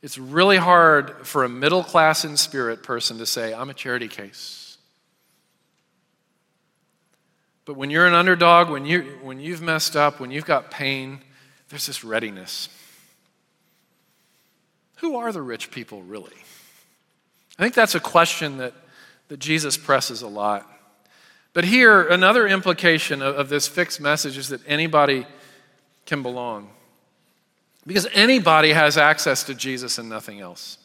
it's 0.04 0.18
really 0.18 0.58
hard 0.58 1.26
for 1.26 1.44
a 1.44 1.48
middle 1.48 1.82
class 1.82 2.26
in 2.26 2.36
spirit 2.36 2.82
person 2.82 3.16
to 3.16 3.24
say, 3.24 3.54
I'm 3.54 3.70
a 3.70 3.74
charity 3.74 4.06
case. 4.06 4.76
But 7.64 7.76
when 7.76 7.88
you're 7.88 8.06
an 8.06 8.12
underdog, 8.12 8.68
when, 8.68 8.84
you, 8.84 9.18
when 9.22 9.40
you've 9.40 9.62
messed 9.62 9.96
up, 9.96 10.20
when 10.20 10.30
you've 10.30 10.44
got 10.44 10.70
pain, 10.70 11.20
there's 11.70 11.86
this 11.86 12.04
readiness. 12.04 12.68
Who 14.96 15.16
are 15.16 15.32
the 15.32 15.40
rich 15.40 15.70
people 15.70 16.02
really? 16.02 16.36
I 17.58 17.62
think 17.62 17.72
that's 17.72 17.94
a 17.94 18.00
question 18.00 18.58
that, 18.58 18.74
that 19.28 19.38
Jesus 19.38 19.78
presses 19.78 20.20
a 20.20 20.28
lot. 20.28 20.70
But 21.54 21.64
here, 21.64 22.02
another 22.02 22.46
implication 22.46 23.22
of, 23.22 23.36
of 23.36 23.48
this 23.48 23.66
fixed 23.66 24.02
message 24.02 24.36
is 24.36 24.50
that 24.50 24.60
anybody 24.66 25.26
can 26.04 26.22
belong. 26.22 26.68
Because 27.86 28.06
anybody 28.12 28.72
has 28.72 28.96
access 28.96 29.44
to 29.44 29.54
Jesus 29.54 29.98
and 29.98 30.08
nothing 30.08 30.40
else. 30.40 30.78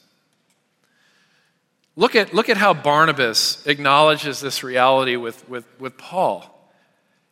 Look 1.95 2.15
at, 2.15 2.33
look 2.33 2.49
at 2.49 2.57
how 2.57 2.73
Barnabas 2.73 3.65
acknowledges 3.67 4.39
this 4.39 4.63
reality 4.63 5.15
with, 5.15 5.47
with, 5.49 5.65
with 5.79 5.97
Paul. 5.97 6.55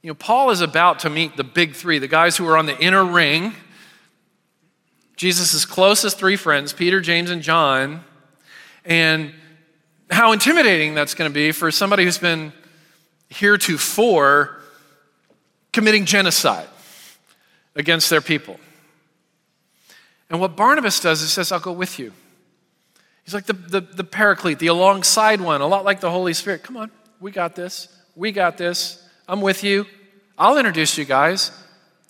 You 0.01 0.09
know, 0.09 0.15
Paul 0.15 0.51
is 0.51 0.61
about 0.61 0.99
to 0.99 1.09
meet 1.09 1.37
the 1.37 1.43
big 1.43 1.73
three, 1.73 1.99
the 1.99 2.07
guys 2.07 2.37
who 2.37 2.47
are 2.47 2.57
on 2.57 2.65
the 2.65 2.77
inner 2.79 3.03
ring, 3.03 3.53
Jesus' 5.15 5.65
closest 5.65 6.19
three 6.19 6.35
friends, 6.35 6.73
Peter, 6.73 7.01
James, 7.01 7.29
and 7.29 7.41
John, 7.41 8.03
and 8.85 9.33
how 10.09 10.31
intimidating 10.31 10.93
that's 10.93 11.13
going 11.13 11.29
to 11.29 11.33
be 11.33 11.51
for 11.51 11.71
somebody 11.71 12.03
who's 12.03 12.17
been 12.17 12.53
heretofore 13.29 14.61
committing 15.73 16.05
genocide 16.05 16.67
against 17.75 18.09
their 18.09 18.21
people. 18.21 18.59
And 20.29 20.39
what 20.39 20.55
Barnabas 20.55 20.99
does 20.99 21.21
is 21.21 21.31
says, 21.31 21.51
I'll 21.51 21.59
go 21.59 21.71
with 21.71 21.99
you. 21.99 22.11
He's 23.23 23.33
like 23.33 23.45
the, 23.45 23.53
the, 23.53 23.81
the 23.81 24.03
paraclete, 24.03 24.59
the 24.59 24.67
alongside 24.67 25.41
one, 25.41 25.61
a 25.61 25.67
lot 25.67 25.83
like 25.83 25.99
the 25.99 26.11
Holy 26.11 26.33
Spirit. 26.33 26.63
Come 26.63 26.77
on, 26.77 26.91
we 27.19 27.31
got 27.31 27.55
this. 27.55 27.89
We 28.15 28.31
got 28.31 28.57
this. 28.57 29.03
I'm 29.27 29.41
with 29.41 29.63
you. 29.63 29.85
I'll 30.37 30.57
introduce 30.57 30.97
you 30.97 31.05
guys. 31.05 31.51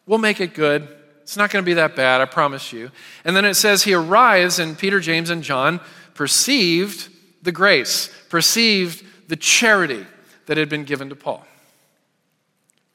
We'll 0.05 0.19
make 0.19 0.39
it 0.39 0.53
good. 0.53 0.87
It's 1.23 1.35
not 1.35 1.49
going 1.49 1.63
to 1.63 1.65
be 1.65 1.73
that 1.73 1.95
bad, 1.95 2.21
I 2.21 2.25
promise 2.25 2.71
you. 2.71 2.91
And 3.25 3.35
then 3.35 3.45
it 3.45 3.55
says 3.55 3.83
he 3.83 3.93
arrives, 3.93 4.59
and 4.59 4.77
Peter, 4.77 4.99
James, 4.99 5.29
and 5.29 5.43
John 5.43 5.81
perceived 6.13 7.09
the 7.41 7.51
grace, 7.51 8.09
perceived 8.29 9.03
the 9.27 9.35
charity 9.35 10.05
that 10.45 10.57
had 10.57 10.69
been 10.69 10.85
given 10.85 11.09
to 11.09 11.15
Paul. 11.15 11.45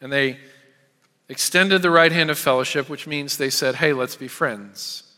And 0.01 0.13
they 0.13 0.39
extended 1.29 1.83
the 1.83 1.91
right 1.91 2.13
hand 2.13 2.31
of 2.31 2.39
fellowship, 2.39 2.89
which 2.89 3.07
means 3.07 3.37
they 3.37 3.51
said, 3.51 3.75
hey, 3.75 3.93
let's 3.93 4.17
be 4.17 4.29
friends. 4.29 5.12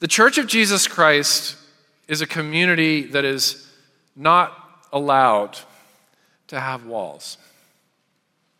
The 0.00 0.08
Church 0.08 0.38
of 0.38 0.46
Jesus 0.46 0.88
Christ 0.88 1.56
is 2.08 2.22
a 2.22 2.26
community 2.26 3.02
that 3.08 3.26
is 3.26 3.68
not 4.16 4.52
allowed 4.92 5.58
to 6.48 6.58
have 6.58 6.86
walls. 6.86 7.36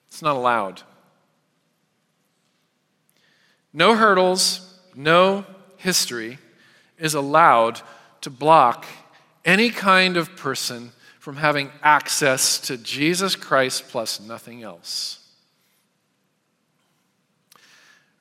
It's 0.09 0.21
not 0.21 0.37
allowed. 0.37 0.83
No 3.73 3.97
hurdles, 3.97 4.79
no 4.95 5.47
history 5.79 6.37
is 6.99 7.15
allowed 7.15 7.81
to 8.21 8.29
block 8.29 8.85
any 9.43 9.71
kind 9.71 10.19
of 10.19 10.37
person 10.37 10.93
from 11.19 11.37
having 11.37 11.71
access 11.83 12.61
to 12.61 12.77
Jesus 12.77 13.35
Christ 13.35 13.89
plus 13.89 14.21
nothing 14.21 14.63
else. 14.63 15.21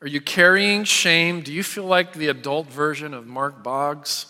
Are 0.02 0.08
you 0.08 0.22
carrying 0.22 0.86
shame? 0.86 1.42
Do 1.42 1.52
you 1.52 1.64
feel 1.64 1.84
like 1.84 2.14
the 2.14 2.28
adult 2.28 2.68
version 2.68 3.14
of 3.14 3.28
Mark 3.28 3.62
Boggs 3.64 4.26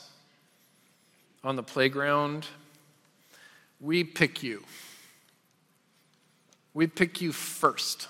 on 1.43 1.55
the 1.55 1.63
playground? 1.63 2.47
We 3.79 4.03
pick 4.03 4.41
you. 4.41 4.63
We 6.73 6.87
pick 6.87 7.21
you 7.21 7.31
first. 7.31 8.07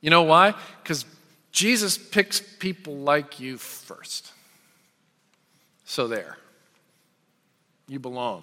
You 0.00 0.10
know 0.10 0.22
why? 0.22 0.54
Because 0.82 1.04
Jesus 1.52 1.98
picks 1.98 2.40
people 2.40 2.96
like 2.96 3.38
you 3.38 3.58
first. 3.58 4.32
So 5.84 6.08
there. 6.08 6.38
You 7.88 7.98
belong. 7.98 8.42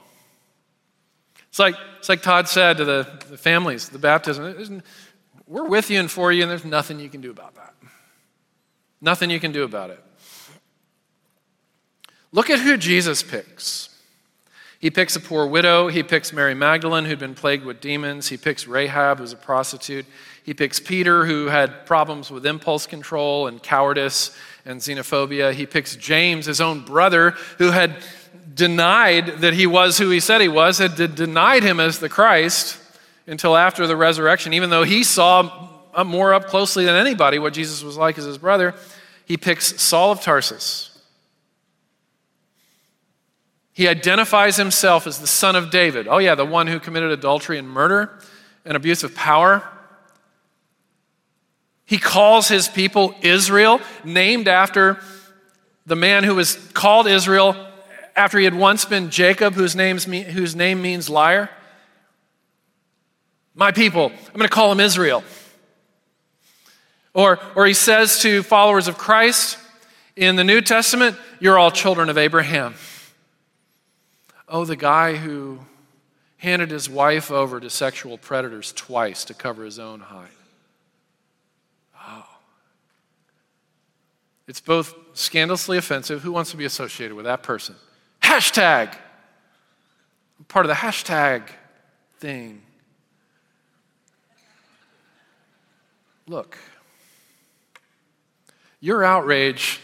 It's 1.50 1.58
like, 1.58 1.76
it's 1.98 2.08
like 2.08 2.22
Todd 2.22 2.48
said 2.48 2.78
to 2.78 2.86
the, 2.86 3.08
the 3.30 3.38
families, 3.38 3.90
the 3.90 3.98
baptism. 3.98 4.84
We're 5.48 5.68
with 5.68 5.90
you 5.90 6.00
and 6.00 6.10
for 6.10 6.32
you, 6.32 6.44
and 6.44 6.52
there's 6.52 6.64
nothing 6.64 7.00
you 7.00 7.10
can 7.10 7.22
do 7.22 7.32
about 7.32 7.56
that. 7.56 7.74
Nothing 9.02 9.30
you 9.30 9.40
can 9.40 9.52
do 9.52 9.64
about 9.64 9.90
it. 9.90 10.04
Look 12.32 12.50
at 12.50 12.60
who 12.60 12.78
Jesus 12.78 13.24
picks. 13.24 13.90
He 14.80 14.90
picks 14.90 15.16
a 15.16 15.20
poor 15.20 15.46
widow. 15.46 15.90
He 15.90 16.04
picks 16.04 16.32
Mary 16.32 16.54
Magdalene, 16.54 17.06
who'd 17.06 17.20
been 17.20 17.36
plagued 17.36 17.66
with 17.66 17.82
demons. 17.82 18.30
He 18.30 18.38
picks 18.38 18.66
Rahab, 18.68 19.18
who's 19.18 19.34
a 19.34 19.38
prostitute. 19.38 20.06
He 20.44 20.54
picks 20.54 20.80
Peter, 20.80 21.26
who 21.26 21.48
had 21.48 21.86
problems 21.86 22.32
with 22.32 22.46
impulse 22.46 22.88
control 22.88 23.48
and 23.48 23.62
cowardice 23.62 24.36
and 24.66 24.80
xenophobia. 24.80 25.54
He 25.54 25.66
picks 25.66 25.96
James, 25.96 26.46
his 26.46 26.62
own 26.62 26.86
brother, 26.86 27.32
who 27.58 27.72
had 27.72 27.98
denied 28.54 29.40
that 29.40 29.54
he 29.54 29.68
was 29.68 29.98
who 29.98 30.10
he 30.10 30.20
said 30.20 30.40
he 30.40 30.48
was, 30.48 30.78
had 30.78 30.96
denied 31.16 31.64
him 31.64 31.80
as 31.80 32.00
the 32.00 32.10
Christ 32.10 32.78
until 33.28 33.56
after 33.56 33.86
the 33.86 33.98
resurrection, 33.98 34.54
even 34.54 34.70
though 34.70 34.84
he 34.84 35.04
saw 35.04 35.70
more 36.06 36.34
up 36.34 36.46
closely 36.46 36.86
than 36.86 36.96
anybody 36.96 37.40
what 37.40 37.54
Jesus 37.54 37.84
was 37.84 37.98
like 37.98 38.18
as 38.18 38.26
his 38.26 38.38
brother, 38.38 38.76
he 39.26 39.38
picks 39.38 39.82
Saul 39.82 40.12
of 40.12 40.22
Tarsus. 40.22 40.90
He 43.74 43.88
identifies 43.88 44.58
himself 44.58 45.08
as 45.08 45.20
the 45.20 45.28
son 45.28 45.56
of 45.56 45.72
David. 45.72 46.08
Oh, 46.08 46.18
yeah, 46.18 46.36
the 46.36 46.46
one 46.46 46.68
who 46.68 46.80
committed 46.80 47.12
adultery 47.12 47.58
and 47.58 47.70
murder 47.70 48.20
and 48.66 48.76
abuse 48.76 49.04
of 49.04 49.16
power. 49.16 49.64
He 51.86 51.98
calls 51.98 52.50
his 52.50 52.68
people 52.68 53.16
Israel, 53.22 53.80
named 54.04 54.48
after 54.48 55.00
the 55.86 55.96
man 55.96 56.24
who 56.24 56.36
was 56.36 56.56
called 56.74 57.08
Israel 57.08 57.56
after 58.16 58.38
he 58.38 58.44
had 58.44 58.54
once 58.54 58.84
been 58.84 59.10
Jacob, 59.10 59.54
whose, 59.54 59.76
names, 59.76 60.04
whose 60.04 60.56
name 60.56 60.82
means 60.82 61.10
liar. 61.10 61.50
My 63.56 63.72
people, 63.72 64.08
I'm 64.08 64.34
going 64.34 64.48
to 64.48 64.50
call 64.50 64.72
him 64.72 64.80
Israel. 64.80 65.24
Or, 67.14 67.40
or 67.56 67.66
he 67.66 67.74
says 67.74 68.20
to 68.20 68.44
followers 68.44 68.88
of 68.88 68.98
Christ 68.98 69.58
in 70.16 70.36
the 70.36 70.44
New 70.44 70.62
Testament, 70.62 71.18
You're 71.40 71.58
all 71.58 71.72
children 71.72 72.10
of 72.10 72.18
Abraham. 72.18 72.76
Oh, 74.48 74.66
the 74.66 74.76
guy 74.76 75.16
who 75.16 75.60
handed 76.38 76.72
his 76.72 76.90
wife 76.90 77.32
over 77.32 77.60
to 77.60 77.70
sexual 77.70 78.18
predators 78.18 78.72
twice 78.74 79.26
to 79.26 79.34
cover 79.34 79.66
his 79.66 79.78
own 79.78 80.00
hide. 80.00 80.30
Oh. 82.02 82.26
It's 84.48 84.62
both 84.62 84.96
scandalously 85.14 85.78
offensive. 85.78 86.24
Who 86.24 86.32
wants 86.32 86.52
to 86.52 86.58
be 86.58 86.66
associated 86.66 87.16
with 87.16 87.26
that 87.26 87.44
person? 87.44 87.76
Hashtag. 88.24 88.94
I'm 90.40 90.46
part 90.46 90.66
of 90.66 90.70
the 90.70 90.76
hashtag 90.76 91.44
thing. 92.20 92.62
Look, 96.26 96.58
your 98.80 99.04
outrage 99.04 99.80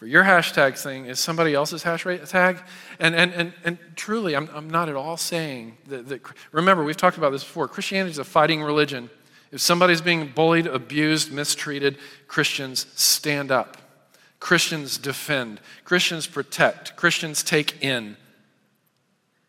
for 0.00 0.06
your 0.06 0.24
hashtag 0.24 0.78
thing 0.78 1.04
is 1.04 1.20
somebody 1.20 1.52
else's 1.52 1.84
hashtag. 1.84 2.62
And, 2.98 3.14
and, 3.14 3.34
and, 3.34 3.52
and 3.64 3.78
truly, 3.96 4.34
I'm, 4.34 4.48
I'm 4.54 4.70
not 4.70 4.88
at 4.88 4.96
all 4.96 5.18
saying 5.18 5.76
that, 5.88 6.08
that. 6.08 6.22
Remember, 6.52 6.82
we've 6.82 6.96
talked 6.96 7.18
about 7.18 7.32
this 7.32 7.44
before. 7.44 7.68
Christianity 7.68 8.12
is 8.12 8.16
a 8.16 8.24
fighting 8.24 8.62
religion. 8.62 9.10
If 9.52 9.60
somebody's 9.60 10.00
being 10.00 10.28
bullied, 10.28 10.66
abused, 10.66 11.30
mistreated, 11.30 11.98
Christians 12.28 12.86
stand 12.94 13.50
up. 13.50 13.76
Christians 14.38 14.96
defend. 14.96 15.60
Christians 15.84 16.26
protect. 16.26 16.96
Christians 16.96 17.42
take 17.42 17.84
in. 17.84 18.16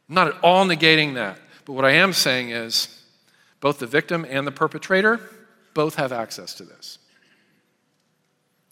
I'm 0.10 0.16
not 0.16 0.28
at 0.28 0.36
all 0.44 0.66
negating 0.66 1.14
that. 1.14 1.40
But 1.64 1.74
what 1.74 1.86
I 1.86 1.92
am 1.92 2.12
saying 2.12 2.50
is 2.50 3.02
both 3.62 3.80
the 3.80 3.88
victim 3.88 4.26
and 4.30 4.46
the 4.46 4.52
perpetrator 4.52 5.22
both 5.74 5.96
have 5.96 6.12
access 6.12 6.54
to 6.56 6.64
this. 6.64 6.98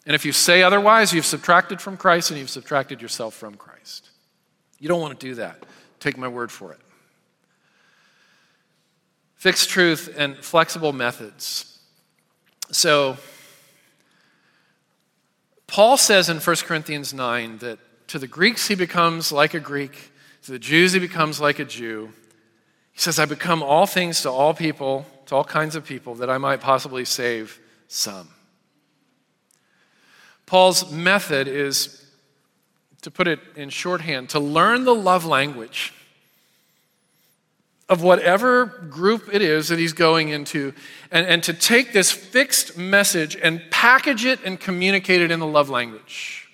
And 0.06 0.14
if 0.14 0.24
you 0.24 0.32
say 0.32 0.62
otherwise, 0.62 1.12
you've 1.12 1.26
subtracted 1.26 1.80
from 1.80 1.96
Christ 1.96 2.30
and 2.30 2.38
you've 2.38 2.50
subtracted 2.50 3.02
yourself 3.02 3.34
from 3.34 3.54
Christ. 3.54 4.08
You 4.78 4.88
don't 4.88 5.00
want 5.00 5.18
to 5.18 5.26
do 5.26 5.34
that. 5.36 5.64
Take 5.98 6.16
my 6.16 6.28
word 6.28 6.50
for 6.50 6.72
it. 6.72 6.80
Fixed 9.36 9.68
truth 9.68 10.12
and 10.16 10.36
flexible 10.36 10.92
methods. 10.92 11.78
So, 12.70 13.16
Paul 15.66 15.96
says 15.96 16.28
in 16.28 16.38
1 16.38 16.56
Corinthians 16.64 17.14
9 17.14 17.58
that 17.58 17.78
to 18.08 18.18
the 18.18 18.26
Greeks 18.26 18.68
he 18.68 18.74
becomes 18.74 19.30
like 19.30 19.54
a 19.54 19.60
Greek, 19.60 20.12
to 20.42 20.52
the 20.52 20.58
Jews 20.58 20.92
he 20.92 20.98
becomes 20.98 21.40
like 21.40 21.58
a 21.58 21.64
Jew. 21.64 22.12
He 22.92 23.00
says, 23.00 23.18
I 23.18 23.24
become 23.24 23.62
all 23.62 23.86
things 23.86 24.22
to 24.22 24.30
all 24.30 24.52
people, 24.52 25.06
to 25.26 25.36
all 25.36 25.44
kinds 25.44 25.76
of 25.76 25.84
people, 25.84 26.16
that 26.16 26.28
I 26.28 26.38
might 26.38 26.60
possibly 26.60 27.04
save 27.04 27.60
some. 27.86 28.28
Paul's 30.50 30.90
method 30.90 31.46
is, 31.46 32.04
to 33.02 33.10
put 33.12 33.28
it 33.28 33.38
in 33.54 33.68
shorthand, 33.68 34.30
to 34.30 34.40
learn 34.40 34.82
the 34.82 34.92
love 34.92 35.24
language 35.24 35.94
of 37.88 38.02
whatever 38.02 38.66
group 38.66 39.32
it 39.32 39.42
is 39.42 39.68
that 39.68 39.78
he's 39.78 39.92
going 39.92 40.30
into, 40.30 40.74
and, 41.12 41.24
and 41.24 41.44
to 41.44 41.52
take 41.52 41.92
this 41.92 42.10
fixed 42.10 42.76
message 42.76 43.36
and 43.36 43.62
package 43.70 44.24
it 44.24 44.40
and 44.44 44.58
communicate 44.58 45.20
it 45.20 45.30
in 45.30 45.38
the 45.38 45.46
love 45.46 45.70
language. 45.70 46.48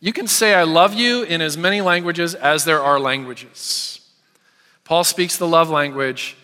You 0.00 0.12
can 0.12 0.26
say, 0.26 0.54
I 0.54 0.64
love 0.64 0.92
you 0.92 1.22
in 1.22 1.40
as 1.40 1.56
many 1.56 1.80
languages 1.80 2.34
as 2.34 2.64
there 2.64 2.82
are 2.82 2.98
languages. 2.98 4.00
Paul 4.82 5.04
speaks 5.04 5.36
the 5.36 5.46
love 5.46 5.70
language 5.70 6.36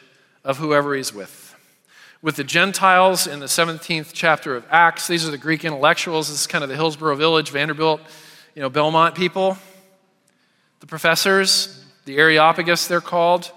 of 0.44 0.58
whoever 0.58 0.94
he's 0.94 1.12
with 1.12 1.41
with 2.22 2.36
the 2.36 2.44
Gentiles 2.44 3.26
in 3.26 3.40
the 3.40 3.46
17th 3.46 4.10
chapter 4.12 4.54
of 4.54 4.64
Acts. 4.70 5.08
These 5.08 5.26
are 5.26 5.32
the 5.32 5.38
Greek 5.38 5.64
intellectuals. 5.64 6.28
This 6.28 6.42
is 6.42 6.46
kind 6.46 6.62
of 6.62 6.70
the 6.70 6.76
Hillsboro 6.76 7.16
Village, 7.16 7.50
Vanderbilt, 7.50 8.00
you 8.54 8.62
know, 8.62 8.70
Belmont 8.70 9.16
people. 9.16 9.58
The 10.78 10.86
professors, 10.86 11.84
the 12.04 12.16
Areopagus, 12.18 12.86
they're 12.86 13.00
called. 13.00 13.50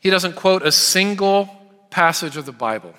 He 0.00 0.08
doesn't 0.08 0.34
quote 0.34 0.62
a 0.62 0.72
single 0.72 1.50
passage 1.90 2.38
of 2.38 2.46
the 2.46 2.52
Bible 2.52 2.94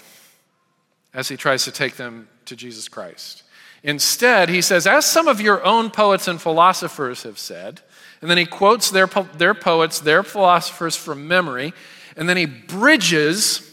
as 1.14 1.28
he 1.30 1.36
tries 1.36 1.64
to 1.64 1.72
take 1.72 1.96
them 1.96 2.28
to 2.46 2.56
Jesus 2.56 2.88
Christ. 2.88 3.44
Instead, 3.84 4.50
he 4.50 4.62
says, 4.62 4.86
as 4.86 5.06
some 5.06 5.28
of 5.28 5.42
your 5.42 5.64
own 5.64 5.90
poets 5.90 6.28
and 6.28 6.40
philosophers 6.40 7.24
have 7.24 7.40
said, 7.40 7.82
and 8.22 8.30
then 8.30 8.38
he 8.38 8.46
quotes 8.46 8.92
their, 8.92 9.08
their 9.08 9.54
poets, 9.54 10.00
their 10.00 10.24
philosophers 10.24 10.96
from 10.96 11.28
memory, 11.28 11.74
and 12.16 12.28
then 12.28 12.38
he 12.38 12.46
bridges 12.46 13.67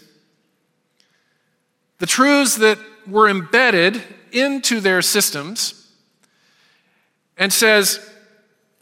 the 1.99 2.07
truths 2.07 2.57
that 2.57 2.79
were 3.07 3.29
embedded 3.29 4.03
into 4.33 4.81
their 4.81 5.03
systems 5.03 5.91
and 7.37 7.53
says, 7.53 8.11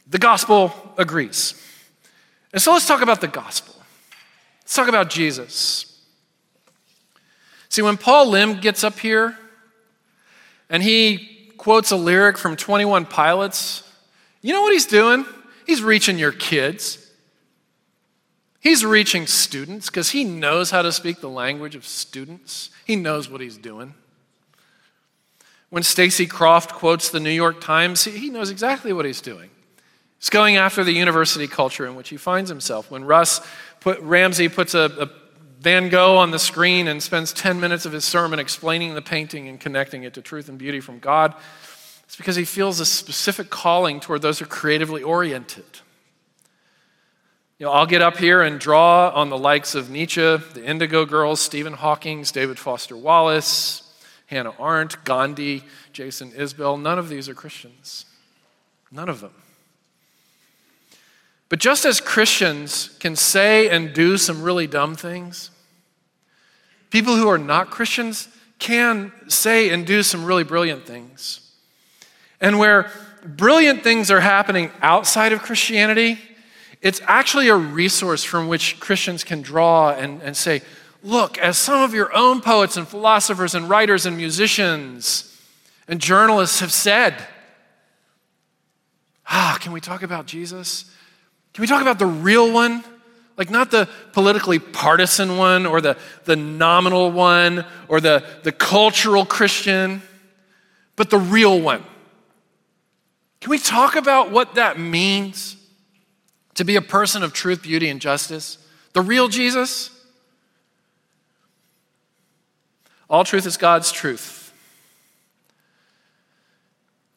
the 0.09 0.19
gospel 0.19 0.73
agrees. 0.99 1.55
And 2.53 2.61
so 2.61 2.73
let's 2.73 2.87
talk 2.87 3.03
about 3.03 3.21
the 3.21 3.29
gospel. 3.29 3.75
Let's 4.63 4.75
talk 4.75 4.89
about 4.89 5.11
Jesus. 5.11 6.01
See, 7.69 7.83
when 7.83 7.97
Paul 7.97 8.29
Lim 8.29 8.61
gets 8.61 8.85
up 8.85 8.99
here 8.99 9.37
and 10.69 10.83
he 10.83 11.51
quotes 11.57 11.91
a 11.91 11.97
lyric 11.97 12.37
from 12.37 12.57
21 12.57 13.07
Pilots, 13.07 13.91
you 14.43 14.53
know 14.53 14.63
what 14.63 14.73
he's 14.73 14.87
doing? 14.87 15.25
He's 15.67 15.83
reaching 15.83 16.19
your 16.19 16.33
kids. 16.33 17.02
He's 18.63 18.85
reaching 18.85 19.27
students 19.27 19.91
because 19.91 20.11
he 20.11 20.23
knows 20.23 20.71
how 20.71 20.83
to 20.83 20.93
speak 20.93 21.21
the 21.21 21.29
language 21.29 21.75
of 21.75 21.85
students. 21.85 22.71
He 22.85 22.95
knows 22.95 23.29
what 23.29 23.41
he's 23.41 23.59
doing. 23.59 23.95
When 25.69 25.83
Stacy 25.83 26.27
Croft 26.27 26.71
quotes 26.71 27.09
the 27.09 27.19
New 27.19 27.31
York 27.31 27.61
Times, 27.61 28.05
he 28.05 28.31
knows 28.31 28.51
exactly 28.51 28.93
what 28.93 29.05
he's 29.05 29.21
doing. 29.21 29.51
He's 30.21 30.31
going 30.31 30.59
after 30.59 30.85
the 30.85 30.93
university 30.93 31.49
culture 31.49 31.87
in 31.87 31.97
which 31.97 32.11
he 32.11 32.17
finds 32.17 32.49
himself. 32.49 32.89
When 32.89 33.05
Russ 33.05 33.41
put, 33.81 33.99
Ramsey 33.99 34.49
puts 34.49 34.75
a, 34.75 34.85
a 35.01 35.11
Van 35.61 35.89
Gogh 35.89 36.17
on 36.17 36.31
the 36.31 36.39
screen 36.39 36.87
and 36.87 37.03
spends 37.03 37.33
10 37.33 37.59
minutes 37.59 37.85
of 37.85 37.91
his 37.91 38.05
sermon 38.05 38.39
explaining 38.39 38.95
the 38.95 39.03
painting 39.03 39.49
and 39.49 39.59
connecting 39.59 40.05
it 40.05 40.15
to 40.15 40.23
truth 40.23 40.49
and 40.49 40.57
beauty 40.57 40.79
from 40.79 41.01
God, 41.01 41.35
it's 42.05 42.15
because 42.15 42.37
he 42.37 42.45
feels 42.45 42.79
a 42.79 42.87
specific 42.87 43.51
calling 43.51 43.99
toward 43.99 44.23
those 44.23 44.39
who 44.39 44.45
are 44.45 44.49
creatively 44.49 45.03
oriented. 45.03 45.65
You 47.63 47.69
know, 47.69 47.75
I'll 47.75 47.87
get 47.87 48.03
up 48.03 48.17
here 48.17 48.43
and 48.43 48.59
draw 48.59 49.11
on 49.11 49.31
the 49.31 49.39
likes 49.39 49.77
of 49.77 49.89
Nietzsche, 49.89 50.21
the 50.21 50.65
Indigo 50.65 51.07
Girls, 51.07 51.41
Stephen 51.41 51.75
Hawking, 51.75 52.25
David 52.25 52.59
Foster 52.59 52.97
Wallace, 52.97 53.89
Hannah 54.27 54.53
Arendt, 54.61 55.05
Gandhi, 55.05 55.63
Jason 55.93 56.33
Isbell. 56.33 56.83
None 56.83 56.99
of 56.99 57.09
these 57.09 57.29
are 57.29 57.35
Christians. 57.35 58.05
None 58.91 59.09
of 59.09 59.21
them. 59.21 59.31
But 61.49 61.61
just 61.61 61.85
as 61.85 62.01
Christians 62.01 62.97
can 62.99 63.15
say 63.15 63.69
and 63.69 63.93
do 63.93 64.17
some 64.19 64.43
really 64.43 64.67
dumb 64.67 64.97
things, 64.97 65.53
people 66.91 67.15
who 67.15 67.29
are 67.29 67.39
not 67.39 67.71
Christians 67.71 68.27
can 68.59 69.13
say 69.29 69.71
and 69.71 69.87
do 69.87 70.03
some 70.03 70.25
really 70.25 70.43
brilliant 70.43 70.85
things. 70.85 71.53
And 72.41 72.59
where 72.59 72.91
brilliant 73.25 73.85
things 73.85 74.11
are 74.11 74.19
happening 74.19 74.73
outside 74.81 75.33
of 75.33 75.43
Christianity, 75.43 76.19
it's 76.83 77.01
actually 77.05 77.49
a 77.49 77.57
resource 77.57 78.25
from 78.25 78.49
which 78.49 78.81
Christians 78.81 79.23
can 79.23 79.41
draw 79.41 79.91
and, 79.91 80.21
and 80.21 80.37
say, 80.37 80.63
look, 81.03 81.39
as 81.39 81.57
some 81.57 81.81
of 81.81 81.95
your 81.95 82.15
own 82.15 82.41
poets 82.41 82.77
and 82.77 82.87
philosophers 82.87 83.55
and 83.55 83.71
writers 83.71 84.05
and 84.05 84.17
musicians 84.17 85.41
and 85.87 86.01
journalists 86.01 86.59
have 86.59 86.73
said, 86.73 87.15
ah, 89.29 89.57
can 89.61 89.73
we 89.73 89.81
talk 89.81 90.03
about 90.03 90.27
Jesus? 90.27 90.85
Can 91.55 91.63
we 91.63 91.69
talk 91.69 91.83
about 91.83 92.01
the 92.01 92.07
real 92.07 92.53
one? 92.53 92.83
Like, 93.37 93.49
not 93.49 93.71
the 93.71 93.89
politically 94.13 94.59
partisan 94.59 95.39
one 95.39 95.67
or 95.67 95.81
the, 95.81 95.97
the 96.25 96.37
nominal 96.37 97.13
one 97.13 97.65
or 97.89 98.01
the, 98.01 98.25
the 98.43 98.53
cultural 98.53 99.25
Christian, 99.25 100.03
but 100.97 101.11
the 101.11 101.19
real 101.19 101.61
one. 101.61 101.85
Can 103.41 103.51
we 103.51 103.59
talk 103.59 103.95
about 103.95 104.31
what 104.31 104.57
that 104.57 104.79
means? 104.79 105.57
to 106.55 106.65
be 106.65 106.77
a 106.77 106.83
person 106.83 107.23
of 107.23 107.33
truth, 107.33 107.63
beauty, 107.63 107.89
and 107.89 108.01
justice, 108.01 108.59
the 108.93 109.01
real 109.01 109.29
Jesus. 109.29 109.91
All 113.09 113.25
truth 113.25 113.47
is 113.47 113.57
God's 113.57 113.93
truth. 113.93 114.53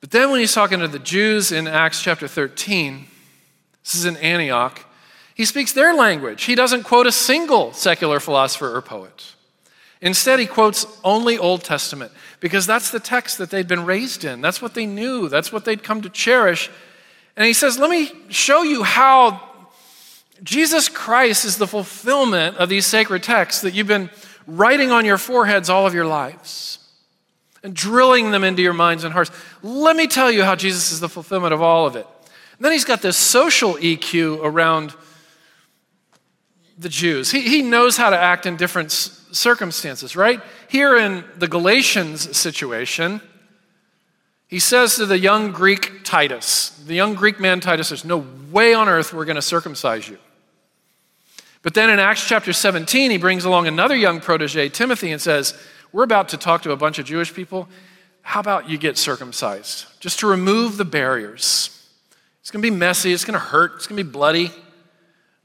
But 0.02 0.12
then 0.12 0.30
when 0.30 0.40
he's 0.40 0.54
talking 0.54 0.80
to 0.80 0.88
the 0.88 1.00
Jews 1.00 1.52
in 1.52 1.68
Acts 1.68 2.02
chapter 2.02 2.28
13, 2.28 3.08
this 3.84 3.96
is 3.96 4.06
in 4.06 4.18
Antioch, 4.18 4.86
he 5.34 5.46
speaks 5.46 5.74
their 5.74 5.94
language. 5.94 6.44
He 6.44 6.56
doesn't 6.56 6.84
quote 6.84 7.08
a 7.08 7.12
single 7.12 7.74
secular 7.74 8.20
philosopher 8.20 8.76
or 8.76 8.82
poet. 8.82 9.36
Instead, 10.02 10.40
he 10.40 10.46
quotes 10.46 10.86
only 11.04 11.38
Old 11.38 11.64
Testament 11.64 12.12
because 12.40 12.68
that's 12.68 12.92
the 12.92 13.00
text 13.00 13.38
that 13.40 13.50
they'd 13.50 13.68
been 13.68 13.86
raised 13.86 14.24
in. 14.24 14.42
That's 14.42 14.62
what 14.62 14.74
they 14.76 14.86
knew. 14.86 15.28
That's 15.30 15.52
what 15.52 15.66
they'd 15.66 15.84
come 15.84 16.02
to 16.02 16.10
cherish 16.10 16.70
and 17.38 17.46
he 17.46 17.54
says, 17.54 17.78
Let 17.78 17.90
me 17.90 18.12
show 18.30 18.64
you 18.64 18.84
how 18.84 19.42
Jesus 20.44 20.90
Christ 20.90 21.46
is 21.46 21.58
the 21.58 21.68
fulfillment 21.68 22.58
of 22.58 22.70
these 22.70 22.86
sacred 22.86 23.24
texts 23.24 23.62
that 23.62 23.74
you've 23.74 23.88
been 23.88 24.10
writing 24.48 24.92
on 24.92 25.06
your 25.06 25.18
foreheads 25.18 25.70
all 25.70 25.88
of 25.88 25.94
your 25.94 26.06
lives 26.06 26.80
and 27.64 27.74
drilling 27.74 28.32
them 28.32 28.44
into 28.44 28.62
your 28.62 28.74
minds 28.74 29.04
and 29.04 29.14
hearts. 29.14 29.32
Let 29.64 29.96
me 29.96 30.08
tell 30.08 30.32
you 30.32 30.44
how 30.44 30.56
Jesus 30.56 30.92
is 30.92 31.00
the 31.00 31.10
fulfillment 31.10 31.54
of 31.54 31.62
all 31.62 31.88
of 31.88 31.96
it. 31.96 32.06
And 32.58 32.66
then 32.66 32.72
he's 32.72 32.86
got 32.86 33.02
this 33.02 33.18
social 33.18 33.74
EQ 33.74 34.40
around 34.44 34.94
the 36.78 36.90
Jews. 36.90 37.32
He, 37.32 37.42
he 37.42 37.62
knows 37.62 37.98
how 37.98 38.10
to 38.10 38.18
act 38.18 38.46
in 38.46 38.56
different 38.56 38.92
circumstances, 38.92 40.16
right? 40.16 40.42
Here 40.70 40.96
in 40.98 41.24
the 41.38 41.48
Galatians 41.48 42.38
situation, 42.38 43.22
he 44.48 44.60
says 44.60 44.96
to 44.96 45.06
the 45.06 45.18
young 45.18 45.52
Greek 45.52 46.04
Titus, 46.04 46.70
the 46.86 46.94
young 46.94 47.16
Greek 47.16 47.40
man 47.40 47.60
Titus, 47.60 47.90
there's 47.90 48.06
no 48.06 48.26
way 48.52 48.74
on 48.74 48.88
earth 48.88 49.14
we're 49.14 49.26
going 49.26 49.36
to 49.36 49.42
circumcise 49.42 50.08
you. 50.08 50.18
But 51.64 51.74
then 51.74 51.90
in 51.90 51.98
Acts 51.98 52.28
chapter 52.28 52.54
17, 52.54 53.10
he 53.10 53.18
brings 53.18 53.44
along 53.44 53.68
another 53.68 53.96
young 53.96 54.20
protege, 54.20 54.70
Timothy, 54.70 55.12
and 55.12 55.20
says, 55.20 55.60
We're 55.92 56.04
about 56.04 56.30
to 56.30 56.38
talk 56.38 56.62
to 56.62 56.72
a 56.72 56.78
bunch 56.78 57.00
of 57.00 57.06
Jewish 57.06 57.34
people. 57.34 57.68
How 58.22 58.40
about 58.40 58.70
you 58.70 58.78
get 58.78 58.98
circumcised? 59.00 59.86
Just 60.00 60.20
to 60.20 60.28
remove 60.28 60.78
the 60.78 60.86
barriers. 60.86 61.72
It's 62.42 62.52
going 62.52 62.62
to 62.62 62.70
be 62.70 62.76
messy, 62.76 63.14
it's 63.14 63.26
going 63.26 63.34
to 63.34 63.40
hurt, 63.40 63.74
it's 63.78 63.88
going 63.88 63.98
to 63.98 64.04
be 64.04 64.12
bloody, 64.12 64.52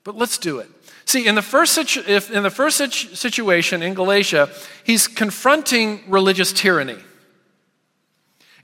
but 0.04 0.16
let's 0.16 0.36
do 0.36 0.58
it. 0.58 0.68
See, 1.06 1.26
in 1.26 1.34
the 1.34 1.42
first, 1.42 1.72
situ- 1.72 2.02
in 2.02 2.42
the 2.42 2.50
first 2.50 2.76
situ- 2.76 3.14
situation 3.14 3.82
in 3.82 3.94
Galatia, 3.94 4.50
he's 4.84 5.08
confronting 5.08 6.02
religious 6.06 6.52
tyranny. 6.52 6.98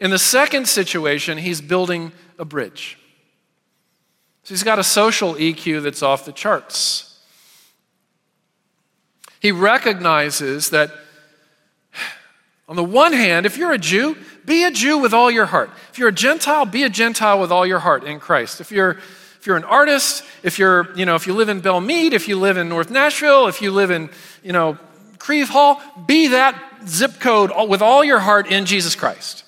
In 0.00 0.11
the 0.11 0.18
second 0.18 0.68
situation, 0.68 1.38
he's 1.38 1.61
building 1.61 2.12
a 2.38 2.44
bridge. 2.44 2.98
So 4.42 4.54
he's 4.54 4.62
got 4.62 4.78
a 4.78 4.85
social 4.85 5.35
EQ 5.35 5.82
that's 5.82 6.02
off 6.02 6.24
the 6.24 6.32
charts. 6.32 7.20
He 9.40 9.52
recognizes 9.52 10.70
that, 10.70 10.90
on 12.68 12.76
the 12.76 12.85
one 12.85 13.12
hand, 13.12 13.46
if 13.46 13.56
you're 13.56 13.72
a 13.72 13.78
Jew, 13.78 14.16
be 14.44 14.64
a 14.64 14.70
Jew 14.70 14.98
with 14.98 15.12
all 15.12 15.30
your 15.30 15.46
heart. 15.46 15.70
If 15.90 15.98
you're 15.98 16.09
a 16.09 16.12
Gentile, 16.12 16.64
be 16.66 16.82
a 16.85 16.88
Gentile 16.88 17.40
with 17.40 17.50
all 17.50 17.66
your 17.66 17.78
heart 17.78 18.04
in 18.04 18.20
Christ. 18.20 18.61
If 18.61 18.70
you're, 18.70 18.90
if 18.90 19.46
you're 19.46 19.56
an 19.56 19.64
artist, 19.64 20.24
if 20.42 20.59
you're, 20.59 20.94
you 20.96 21.06
know, 21.06 21.14
if 21.14 21.26
you 21.26 21.35
live 21.35 21.48
in 21.48 21.61
Belle 21.61 21.80
Meade, 21.80 22.12
if 22.12 22.28
you 22.28 22.38
live 22.38 22.56
in 22.56 22.68
North 22.68 22.90
Nashville, 22.90 23.48
if 23.48 23.62
you 23.62 23.70
live 23.70 23.90
in, 23.90 24.11
you 24.42 24.52
know, 24.52 24.78
Crieve 25.18 25.48
Hall, 25.48 25.80
be 26.06 26.28
that 26.28 26.61
zip 26.87 27.18
code 27.20 27.50
with 27.68 27.82
all 27.82 28.04
your 28.04 28.18
heart 28.18 28.46
in 28.46 28.66
Jesus 28.66 28.94
Christ. 28.94 29.44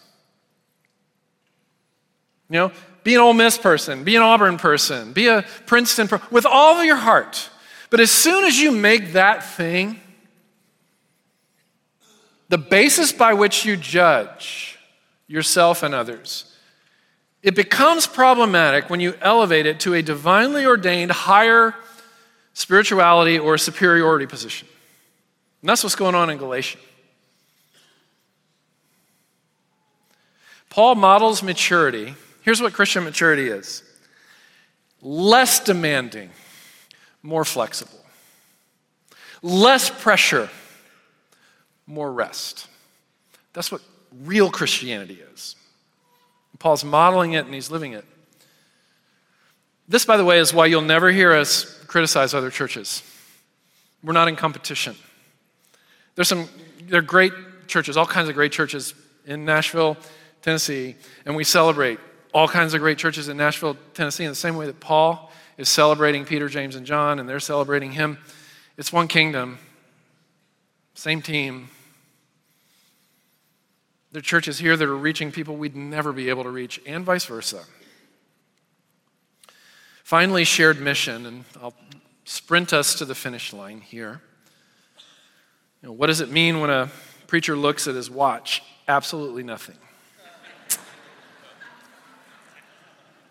You 2.48 2.58
know, 2.58 2.72
be 3.04 3.14
an 3.14 3.20
Ole 3.20 3.34
Miss 3.34 3.58
person, 3.58 4.04
be 4.04 4.16
an 4.16 4.22
Auburn 4.22 4.56
person, 4.58 5.12
be 5.12 5.28
a 5.28 5.42
Princeton 5.66 6.08
person, 6.08 6.26
with 6.30 6.46
all 6.46 6.78
of 6.78 6.84
your 6.84 6.96
heart. 6.96 7.50
But 7.90 8.00
as 8.00 8.10
soon 8.10 8.44
as 8.44 8.58
you 8.58 8.70
make 8.70 9.12
that 9.12 9.44
thing 9.44 10.00
the 12.48 12.58
basis 12.58 13.12
by 13.12 13.34
which 13.34 13.64
you 13.64 13.76
judge 13.76 14.78
yourself 15.26 15.82
and 15.82 15.94
others, 15.94 16.56
it 17.42 17.54
becomes 17.54 18.06
problematic 18.06 18.90
when 18.90 19.00
you 19.00 19.14
elevate 19.20 19.66
it 19.66 19.80
to 19.80 19.94
a 19.94 20.02
divinely 20.02 20.66
ordained 20.66 21.10
higher 21.10 21.74
spirituality 22.54 23.38
or 23.38 23.56
superiority 23.56 24.26
position. 24.26 24.66
And 25.62 25.68
that's 25.68 25.82
what's 25.82 25.94
going 25.94 26.14
on 26.14 26.30
in 26.30 26.38
Galatia. 26.38 26.78
Paul 30.70 30.94
models 30.94 31.42
maturity 31.42 32.14
Here's 32.48 32.62
what 32.62 32.72
Christian 32.72 33.04
maturity 33.04 33.48
is 33.48 33.82
less 35.02 35.60
demanding, 35.60 36.30
more 37.22 37.44
flexible, 37.44 38.00
less 39.42 39.90
pressure, 39.90 40.48
more 41.86 42.10
rest. 42.10 42.66
That's 43.52 43.70
what 43.70 43.82
real 44.24 44.50
Christianity 44.50 45.20
is. 45.34 45.56
Paul's 46.58 46.84
modeling 46.84 47.34
it 47.34 47.44
and 47.44 47.52
he's 47.52 47.70
living 47.70 47.92
it. 47.92 48.06
This, 49.86 50.06
by 50.06 50.16
the 50.16 50.24
way, 50.24 50.38
is 50.38 50.54
why 50.54 50.64
you'll 50.64 50.80
never 50.80 51.10
hear 51.10 51.34
us 51.34 51.66
criticize 51.86 52.32
other 52.32 52.48
churches. 52.50 53.02
We're 54.02 54.14
not 54.14 54.26
in 54.26 54.36
competition. 54.36 54.96
There's 56.14 56.28
some, 56.28 56.48
there 56.84 57.00
are 57.00 57.02
great 57.02 57.34
churches, 57.66 57.98
all 57.98 58.06
kinds 58.06 58.30
of 58.30 58.34
great 58.34 58.52
churches 58.52 58.94
in 59.26 59.44
Nashville, 59.44 59.98
Tennessee, 60.40 60.96
and 61.26 61.36
we 61.36 61.44
celebrate 61.44 62.00
all 62.38 62.46
kinds 62.46 62.72
of 62.72 62.78
great 62.78 62.96
churches 62.96 63.28
in 63.28 63.36
Nashville, 63.36 63.76
Tennessee, 63.94 64.22
in 64.22 64.30
the 64.30 64.36
same 64.36 64.56
way 64.56 64.66
that 64.66 64.78
Paul 64.78 65.32
is 65.56 65.68
celebrating 65.68 66.24
Peter, 66.24 66.48
James, 66.48 66.76
and 66.76 66.86
John, 66.86 67.18
and 67.18 67.28
they're 67.28 67.40
celebrating 67.40 67.90
him. 67.90 68.16
It's 68.76 68.92
one 68.92 69.08
kingdom, 69.08 69.58
same 70.94 71.20
team. 71.20 71.68
There 74.12 74.20
are 74.20 74.22
churches 74.22 74.60
here 74.60 74.76
that 74.76 74.88
are 74.88 74.96
reaching 74.96 75.32
people 75.32 75.56
we'd 75.56 75.74
never 75.74 76.12
be 76.12 76.28
able 76.28 76.44
to 76.44 76.50
reach, 76.50 76.80
and 76.86 77.04
vice 77.04 77.24
versa. 77.24 77.64
Finally, 80.04 80.44
shared 80.44 80.80
mission, 80.80 81.26
and 81.26 81.44
I'll 81.60 81.74
sprint 82.24 82.72
us 82.72 82.94
to 82.94 83.04
the 83.04 83.16
finish 83.16 83.52
line 83.52 83.80
here. 83.80 84.20
You 85.82 85.88
know, 85.88 85.92
what 85.92 86.06
does 86.06 86.20
it 86.20 86.30
mean 86.30 86.60
when 86.60 86.70
a 86.70 86.88
preacher 87.26 87.56
looks 87.56 87.88
at 87.88 87.96
his 87.96 88.08
watch? 88.08 88.62
Absolutely 88.86 89.42
nothing. 89.42 89.78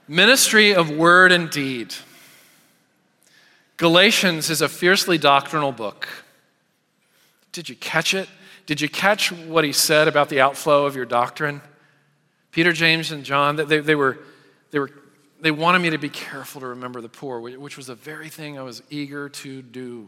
Ministry 0.07 0.73
of 0.73 0.89
word 0.89 1.31
and 1.31 1.49
deed. 1.49 1.93
Galatians 3.75 4.49
is 4.49 4.61
a 4.61 4.69
fiercely 4.69 5.17
doctrinal 5.17 5.71
book. 5.71 6.07
Did 7.51 7.67
you 7.67 7.75
catch 7.75 8.13
it? 8.13 8.29
Did 8.65 8.81
you 8.81 8.89
catch 8.89 9.31
what 9.31 9.63
he 9.63 9.71
said 9.71 10.07
about 10.07 10.29
the 10.29 10.41
outflow 10.41 10.85
of 10.85 10.95
your 10.95 11.05
doctrine? 11.05 11.61
Peter, 12.51 12.71
James, 12.71 13.11
and 13.11 13.23
John, 13.23 13.55
they, 13.55 13.79
they, 13.79 13.95
were, 13.95 14.19
they, 14.71 14.79
were, 14.79 14.91
they 15.41 15.51
wanted 15.51 15.79
me 15.79 15.89
to 15.91 15.97
be 15.97 16.09
careful 16.09 16.61
to 16.61 16.67
remember 16.67 17.01
the 17.01 17.09
poor, 17.09 17.39
which 17.39 17.77
was 17.77 17.87
the 17.87 17.95
very 17.95 18.29
thing 18.29 18.57
I 18.57 18.63
was 18.63 18.81
eager 18.89 19.29
to 19.29 19.61
do. 19.61 20.07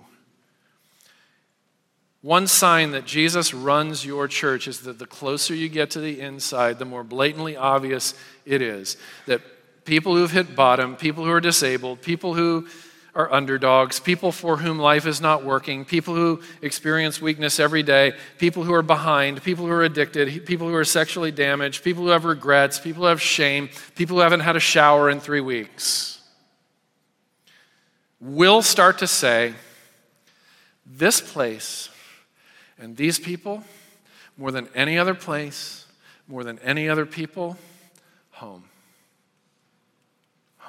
One 2.22 2.48
sign 2.48 2.92
that 2.92 3.06
Jesus 3.06 3.54
runs 3.54 4.06
your 4.06 4.28
church 4.28 4.68
is 4.68 4.82
that 4.82 5.00
the 5.00 5.06
closer 5.06 5.54
you 5.54 5.70
get 5.70 5.92
to 5.92 6.00
the 6.00 6.20
inside, 6.20 6.80
the 6.80 6.86
more 6.86 7.04
blatantly 7.04 7.56
obvious 7.56 8.14
it 8.46 8.62
is 8.62 8.98
that 9.26 9.42
people 9.86 10.16
who've 10.16 10.32
hit 10.32 10.56
bottom, 10.56 10.96
people 10.96 11.26
who 11.26 11.32
are 11.32 11.42
disabled, 11.42 12.02
people 12.02 12.34
who 12.34 12.68
are 13.16 13.32
underdogs, 13.34 14.00
people 14.00 14.32
for 14.32 14.58
whom 14.58 14.78
life 14.78 15.06
is 15.06 15.20
not 15.20 15.44
working, 15.44 15.84
people 15.84 16.14
who 16.14 16.42
experience 16.62 17.20
weakness 17.22 17.60
every 17.60 17.84
day, 17.84 18.14
people 18.38 18.64
who 18.64 18.74
are 18.74 18.84
behind, 18.84 19.42
people 19.44 19.66
who 19.66 19.72
are 19.72 19.84
addicted, 19.84 20.46
people 20.46 20.68
who 20.68 20.76
are 20.76 20.86
sexually 20.86 21.32
damaged, 21.32 21.84
people 21.84 22.04
who 22.04 22.10
have 22.10 22.24
regrets, 22.24 22.80
people 22.80 23.04
who 23.04 23.10
have 23.10 23.22
shame, 23.22 23.70
people 23.96 24.18
who 24.18 24.22
haven't 24.22 24.42
had 24.42 24.56
a 24.56 24.60
shower 24.60 25.10
in 25.10 25.20
three 25.20 25.42
weeks. 25.42 26.22
Will 28.22 28.62
start 28.62 29.00
to 29.00 29.08
say, 29.08 29.54
this 30.86 31.22
place 31.22 31.90
and 32.78 32.96
these 32.96 33.20
people, 33.20 33.64
more 34.38 34.52
than 34.52 34.68
any 34.74 34.98
other 34.98 35.16
place, 35.16 35.86
more 36.28 36.44
than 36.44 36.60
any 36.60 36.88
other 36.88 37.06
people, 37.06 37.58
home. 38.32 38.64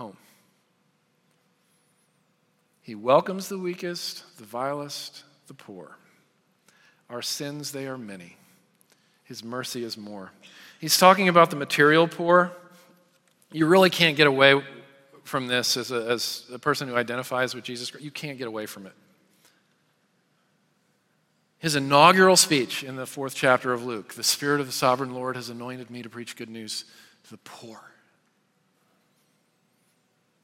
Home. 0.00 0.16
He 2.80 2.94
welcomes 2.94 3.50
the 3.50 3.58
weakest, 3.58 4.38
the 4.38 4.44
vilest, 4.44 5.24
the 5.46 5.52
poor. 5.52 5.98
Our 7.10 7.20
sins, 7.20 7.70
they 7.70 7.86
are 7.86 7.98
many. 7.98 8.36
His 9.24 9.44
mercy 9.44 9.84
is 9.84 9.98
more. 9.98 10.32
He's 10.80 10.96
talking 10.96 11.28
about 11.28 11.50
the 11.50 11.56
material 11.56 12.08
poor. 12.08 12.50
You 13.52 13.66
really 13.66 13.90
can't 13.90 14.16
get 14.16 14.26
away 14.26 14.62
from 15.24 15.48
this 15.48 15.76
as 15.76 15.92
a, 15.92 16.08
as 16.08 16.46
a 16.50 16.58
person 16.58 16.88
who 16.88 16.96
identifies 16.96 17.54
with 17.54 17.62
Jesus. 17.62 17.90
Christ. 17.90 18.02
You 18.02 18.10
can't 18.10 18.38
get 18.38 18.48
away 18.48 18.64
from 18.64 18.86
it. 18.86 18.94
His 21.58 21.76
inaugural 21.76 22.36
speech 22.36 22.82
in 22.82 22.96
the 22.96 23.06
fourth 23.06 23.34
chapter 23.34 23.74
of 23.74 23.84
Luke 23.84 24.14
the 24.14 24.24
Spirit 24.24 24.60
of 24.60 24.66
the 24.66 24.72
sovereign 24.72 25.12
Lord 25.12 25.36
has 25.36 25.50
anointed 25.50 25.90
me 25.90 26.00
to 26.00 26.08
preach 26.08 26.36
good 26.36 26.48
news 26.48 26.86
to 27.24 27.30
the 27.32 27.38
poor. 27.44 27.82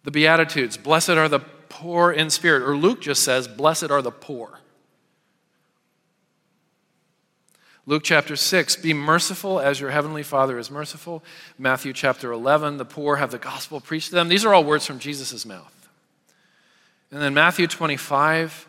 The 0.07 0.13
Beatitudes, 0.13 0.77
blessed 0.77 1.11
are 1.11 1.29
the 1.29 1.41
poor 1.41 2.13
in 2.13 2.31
spirit. 2.31 2.63
Or 2.63 2.77
Luke 2.77 3.03
just 3.03 3.25
says, 3.25 3.49
blessed 3.49 3.91
are 3.91 4.01
the 4.01 4.13
poor. 4.13 4.61
Luke 7.87 8.05
chapter 8.05 8.37
6, 8.37 8.77
be 8.77 8.95
merciful 8.95 9.59
as 9.59 9.81
your 9.81 9.91
heavenly 9.91 10.23
Father 10.23 10.61
is 10.61 10.71
merciful. 10.71 11.25
Matthew 11.59 11.93
chapter 11.93 12.31
11, 12.31 12.77
the 12.77 12.85
poor 12.85 13.17
have 13.17 13.33
the 13.33 13.39
gospel 13.39 13.81
preached 13.81 14.11
to 14.11 14.15
them. 14.15 14.29
These 14.29 14.45
are 14.45 14.55
all 14.55 14.63
words 14.63 14.87
from 14.87 15.01
Jesus' 15.01 15.45
mouth. 15.45 15.89
And 17.11 17.21
then 17.21 17.35
Matthew 17.35 17.67
25, 17.67 18.69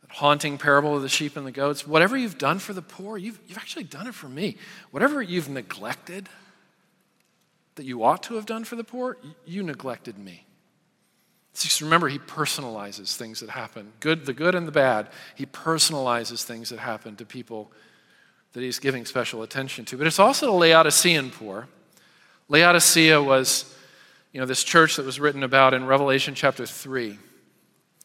that 0.00 0.10
haunting 0.10 0.56
parable 0.56 0.96
of 0.96 1.02
the 1.02 1.10
sheep 1.10 1.36
and 1.36 1.46
the 1.46 1.52
goats. 1.52 1.86
Whatever 1.86 2.16
you've 2.16 2.38
done 2.38 2.60
for 2.60 2.72
the 2.72 2.80
poor, 2.80 3.18
you've, 3.18 3.38
you've 3.46 3.58
actually 3.58 3.84
done 3.84 4.06
it 4.06 4.14
for 4.14 4.28
me. 4.30 4.56
Whatever 4.90 5.20
you've 5.20 5.50
neglected 5.50 6.30
that 7.74 7.84
you 7.84 8.02
ought 8.02 8.22
to 8.22 8.36
have 8.36 8.46
done 8.46 8.64
for 8.64 8.76
the 8.76 8.84
poor, 8.84 9.18
you 9.44 9.62
neglected 9.62 10.16
me. 10.16 10.45
Just 11.62 11.80
remember, 11.80 12.08
he 12.08 12.18
personalizes 12.18 13.16
things 13.16 13.40
that 13.40 13.50
happen 13.50 13.92
good, 14.00 14.26
the 14.26 14.32
good 14.34 14.54
and 14.54 14.68
the 14.68 14.72
bad. 14.72 15.08
He 15.34 15.46
personalizes 15.46 16.42
things 16.42 16.68
that 16.70 16.78
happen 16.78 17.16
to 17.16 17.24
people 17.24 17.72
that 18.52 18.62
he's 18.62 18.78
giving 18.78 19.04
special 19.04 19.42
attention 19.42 19.84
to. 19.86 19.98
But 19.98 20.06
it's 20.06 20.18
also 20.18 20.46
the 20.46 20.52
Laodicean 20.52 21.30
poor. 21.30 21.68
Laodicea 22.48 23.22
was, 23.22 23.74
you 24.32 24.40
know, 24.40 24.46
this 24.46 24.64
church 24.64 24.96
that 24.96 25.06
was 25.06 25.18
written 25.18 25.42
about 25.42 25.74
in 25.74 25.86
Revelation 25.86 26.34
chapter 26.34 26.66
3. 26.66 27.18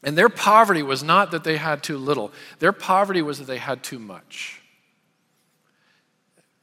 And 0.03 0.17
their 0.17 0.29
poverty 0.29 0.83
was 0.83 1.03
not 1.03 1.31
that 1.31 1.43
they 1.43 1.57
had 1.57 1.83
too 1.83 1.97
little, 1.97 2.31
their 2.59 2.73
poverty 2.73 3.21
was 3.21 3.37
that 3.39 3.45
they 3.45 3.57
had 3.59 3.83
too 3.83 3.99
much. 3.99 4.61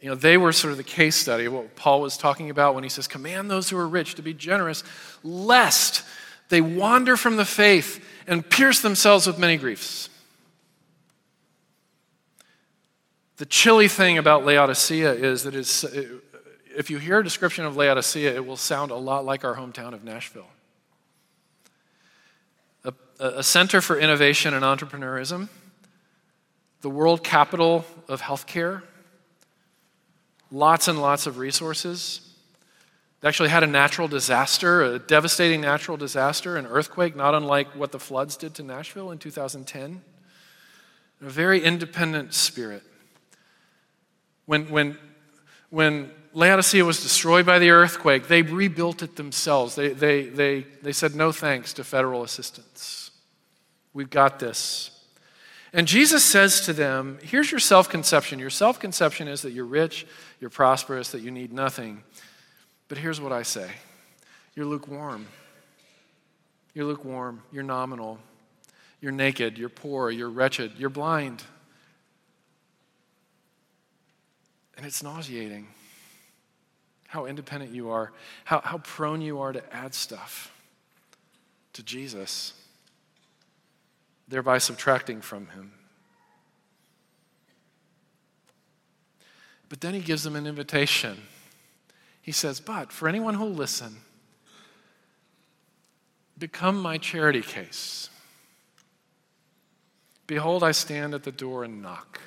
You 0.01 0.09
know, 0.09 0.15
they 0.15 0.37
were 0.37 0.53
sort 0.53 0.71
of 0.71 0.77
the 0.77 0.85
case 0.85 1.17
study 1.17 1.47
of 1.47 1.53
what 1.53 1.75
Paul 1.75 2.01
was 2.01 2.17
talking 2.17 2.51
about 2.51 2.75
when 2.75 2.85
he 2.85 2.91
says, 2.91 3.09
Command 3.09 3.51
those 3.51 3.69
who 3.69 3.77
are 3.77 3.89
rich 3.89 4.15
to 4.15 4.23
be 4.23 4.33
generous, 4.33 4.85
lest 5.25 6.05
they 6.49 6.61
wander 6.61 7.17
from 7.17 7.37
the 7.37 7.45
faith 7.45 8.05
and 8.27 8.49
pierce 8.49 8.81
themselves 8.81 9.27
with 9.27 9.39
many 9.39 9.57
griefs. 9.57 10.09
The 13.39 13.47
chilly 13.47 13.89
thing 13.89 14.19
about 14.19 14.45
Laodicea 14.45 15.13
is 15.13 15.45
that 15.45 15.55
it's, 15.55 15.85
if 16.77 16.91
you 16.91 16.99
hear 16.99 17.21
a 17.21 17.25
description 17.25 17.65
of 17.65 17.77
Laodicea, 17.77 18.35
it 18.35 18.45
will 18.45 18.57
sound 18.57 18.91
a 18.91 18.97
lot 18.97 19.25
like 19.25 19.45
our 19.45 19.55
hometown 19.55 19.93
of 19.93 20.03
Nashville. 20.03 20.49
A, 22.85 22.93
a 23.21 23.43
center 23.43 23.81
for 23.81 23.99
innovation 23.99 24.55
and 24.55 24.65
entrepreneurism, 24.65 25.49
the 26.81 26.91
world 26.91 27.23
capital 27.23 27.85
of 28.09 28.23
healthcare, 28.23 28.83
lots 30.51 30.89
and 30.89 31.01
lots 31.01 31.27
of 31.27 31.39
resources. 31.39 32.28
They 33.21 33.29
actually 33.29 33.49
had 33.49 33.65
a 33.65 33.67
natural 33.67 34.07
disaster, 34.07 34.83
a 34.83 34.99
devastating 34.99 35.61
natural 35.61 35.97
disaster, 35.97 36.57
an 36.57 36.67
earthquake, 36.67 37.17
not 37.17 37.35
unlike 37.35 37.75
what 37.75 37.91
the 37.91 37.99
floods 37.99 38.37
did 38.37 38.55
to 38.55 38.63
Nashville 38.63 39.11
in 39.11 39.19
2010. 39.19 40.03
A 41.21 41.29
very 41.29 41.61
independent 41.61 42.33
spirit. 42.33 42.83
When, 44.47 44.71
when, 44.71 44.97
when 45.71 46.13
Laodicea 46.33 46.85
was 46.85 47.03
destroyed 47.03 47.45
by 47.45 47.59
the 47.59 47.71
earthquake, 47.71 48.29
they 48.29 48.43
rebuilt 48.43 49.03
it 49.03 49.17
themselves. 49.17 49.75
They, 49.75 49.89
they, 49.89 50.23
they, 50.27 50.67
they 50.83 50.93
said 50.93 51.17
no 51.17 51.33
thanks 51.33 51.73
to 51.75 51.85
federal 51.85 52.23
assistance. 52.23 53.11
We've 53.93 54.11
got 54.11 54.39
this. 54.39 54.93
And 55.73 55.89
Jesus 55.89 56.25
says 56.25 56.61
to 56.63 56.73
them, 56.73 57.19
Here's 57.23 57.51
your 57.51 57.59
self 57.59 57.89
conception. 57.89 58.39
Your 58.39 58.49
self 58.49 58.79
conception 58.79 59.27
is 59.27 59.43
that 59.43 59.51
you're 59.51 59.65
rich, 59.65 60.07
you're 60.41 60.51
prosperous, 60.51 61.11
that 61.11 61.21
you 61.21 61.31
need 61.31 61.53
nothing. 61.53 62.05
But 62.89 62.99
here's 62.99 63.21
what 63.21 63.33
I 63.33 63.43
say 63.43 63.71
you're 64.55 64.67
lukewarm. 64.67 65.27
You're 66.75 66.87
lukewarm. 66.87 67.43
You're 67.53 67.63
nominal. 67.63 68.19
You're 69.01 69.13
naked. 69.13 69.59
You're 69.59 69.69
poor. 69.69 70.11
You're 70.11 70.31
wretched. 70.31 70.73
You're 70.79 70.91
blind. 70.91 71.43
And 74.77 74.87
it's 74.87 75.03
nauseating 75.03 75.69
how 77.09 77.25
independent 77.25 77.75
you 77.75 77.91
are, 77.91 78.13
how, 78.45 78.61
how 78.61 78.79
prone 78.79 79.21
you 79.21 79.41
are 79.41 79.53
to 79.53 79.75
add 79.75 79.95
stuff 79.95 80.55
to 81.73 81.83
Jesus, 81.83 82.53
thereby 84.29 84.59
subtracting 84.59 85.21
from 85.21 85.47
him. 85.49 85.73
But 89.69 89.81
then 89.81 89.95
he 89.95 90.01
gives 90.01 90.23
them 90.23 90.37
an 90.37 90.47
invitation. 90.47 91.23
He 92.29 92.33
says, 92.33 92.61
But 92.61 92.93
for 92.93 93.09
anyone 93.09 93.33
who'll 93.33 93.49
listen, 93.49 93.97
become 96.37 96.79
my 96.79 96.99
charity 96.99 97.41
case. 97.41 98.11
Behold, 100.27 100.63
I 100.63 100.73
stand 100.73 101.15
at 101.15 101.23
the 101.23 101.33
door 101.33 101.65
and 101.65 101.81
knock. 101.81 102.21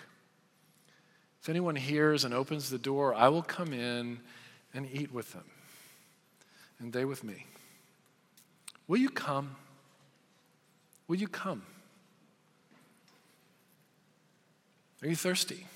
If 1.39 1.49
anyone 1.49 1.75
hears 1.75 2.25
and 2.25 2.33
opens 2.33 2.71
the 2.71 2.79
door, 2.79 3.13
I 3.13 3.27
will 3.29 3.43
come 3.43 3.73
in 3.73 4.21
and 4.73 4.89
eat 4.91 5.13
with 5.13 5.33
them, 5.33 5.45
and 6.79 6.91
they 6.91 7.05
with 7.05 7.23
me. 7.23 7.45
Will 8.87 8.97
you 8.97 9.11
come? 9.11 9.55
Will 11.07 11.17
you 11.17 11.27
come? 11.27 11.61
Are 15.03 15.07
you 15.07 15.15
thirsty? 15.15 15.67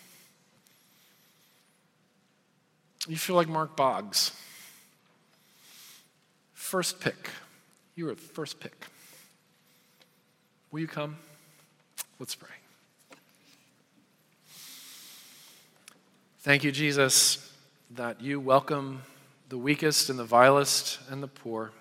You 3.07 3.17
feel 3.17 3.35
like 3.35 3.47
Mark 3.47 3.75
Boggs. 3.75 4.31
First 6.53 6.99
pick. 6.99 7.29
You 7.95 8.05
were 8.05 8.15
first 8.15 8.59
pick. 8.59 8.73
Will 10.71 10.79
you 10.79 10.87
come? 10.87 11.17
Let's 12.19 12.35
pray. 12.35 12.49
Thank 16.39 16.63
you, 16.63 16.71
Jesus, 16.71 17.51
that 17.91 18.21
you 18.21 18.39
welcome 18.39 19.03
the 19.49 19.57
weakest 19.57 20.09
and 20.09 20.17
the 20.17 20.25
vilest 20.25 20.99
and 21.09 21.21
the 21.21 21.27
poor. 21.27 21.71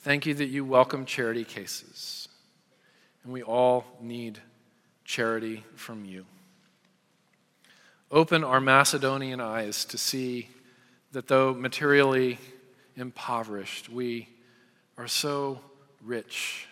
Thank 0.00 0.26
you 0.26 0.34
that 0.34 0.46
you 0.46 0.64
welcome 0.64 1.04
charity 1.06 1.44
cases. 1.44 2.28
And 3.24 3.32
we 3.32 3.42
all 3.42 3.84
need 4.00 4.38
charity 5.04 5.64
from 5.74 6.04
you. 6.04 6.26
Open 8.10 8.44
our 8.44 8.60
Macedonian 8.60 9.40
eyes 9.40 9.84
to 9.86 9.98
see 9.98 10.48
that 11.12 11.26
though 11.26 11.52
materially 11.52 12.38
impoverished, 12.96 13.88
we 13.88 14.28
are 14.96 15.08
so 15.08 15.60
rich 16.04 16.68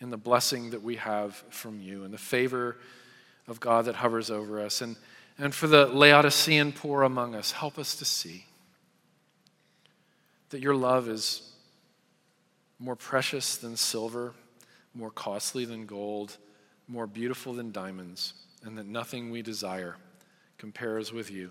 in 0.00 0.08
the 0.08 0.16
blessing 0.16 0.70
that 0.70 0.82
we 0.82 0.96
have 0.96 1.34
from 1.50 1.80
you 1.80 2.04
and 2.04 2.14
the 2.14 2.18
favor 2.18 2.78
of 3.46 3.60
God 3.60 3.84
that 3.84 3.96
hovers 3.96 4.30
over 4.30 4.60
us. 4.60 4.80
And 4.80 4.96
and 5.38 5.54
for 5.54 5.68
the 5.68 5.86
Laodicean 5.86 6.72
poor 6.72 7.02
among 7.02 7.36
us, 7.36 7.52
help 7.52 7.78
us 7.78 7.94
to 7.96 8.04
see 8.04 8.46
that 10.50 10.60
your 10.60 10.74
love 10.74 11.08
is 11.08 11.52
more 12.80 12.96
precious 12.96 13.56
than 13.56 13.76
silver, 13.76 14.32
more 14.94 15.10
costly 15.10 15.64
than 15.64 15.86
gold, 15.86 16.36
more 16.88 17.06
beautiful 17.06 17.52
than 17.52 17.70
diamonds, 17.70 18.32
and 18.64 18.76
that 18.78 18.86
nothing 18.86 19.30
we 19.30 19.42
desire 19.42 19.96
compares 20.58 21.12
with 21.12 21.30
you. 21.30 21.50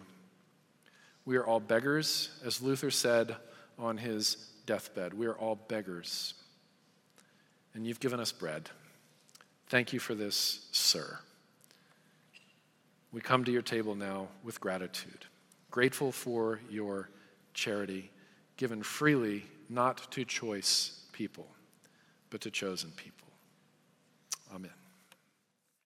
We 1.26 1.38
are 1.38 1.46
all 1.46 1.60
beggars, 1.60 2.30
as 2.46 2.62
Luther 2.62 2.92
said 2.92 3.36
on 3.80 3.98
his 3.98 4.36
deathbed. 4.66 5.14
We 5.14 5.26
are 5.26 5.34
all 5.34 5.56
beggars. 5.56 6.34
And 7.74 7.86
you've 7.86 8.00
given 8.00 8.20
us 8.20 8.32
bread. 8.32 8.70
Thank 9.68 9.92
you 9.94 10.00
for 10.00 10.16
this, 10.16 10.68
sir. 10.72 11.20
We 13.12 13.22
come 13.22 13.44
to 13.46 13.52
your 13.52 13.62
table 13.62 13.96
now 13.96 14.28
with 14.44 14.62
gratitude, 14.62 15.26
grateful 15.72 16.12
for 16.12 16.60
your 16.70 17.10
charity 17.54 18.12
given 18.58 18.84
freely, 18.84 19.46
not 19.70 20.12
to 20.12 20.26
choice 20.26 21.02
people, 21.12 21.48
but 22.30 22.42
to 22.42 22.52
chosen 22.52 22.92
people. 22.92 23.28
Amen. 24.54 24.72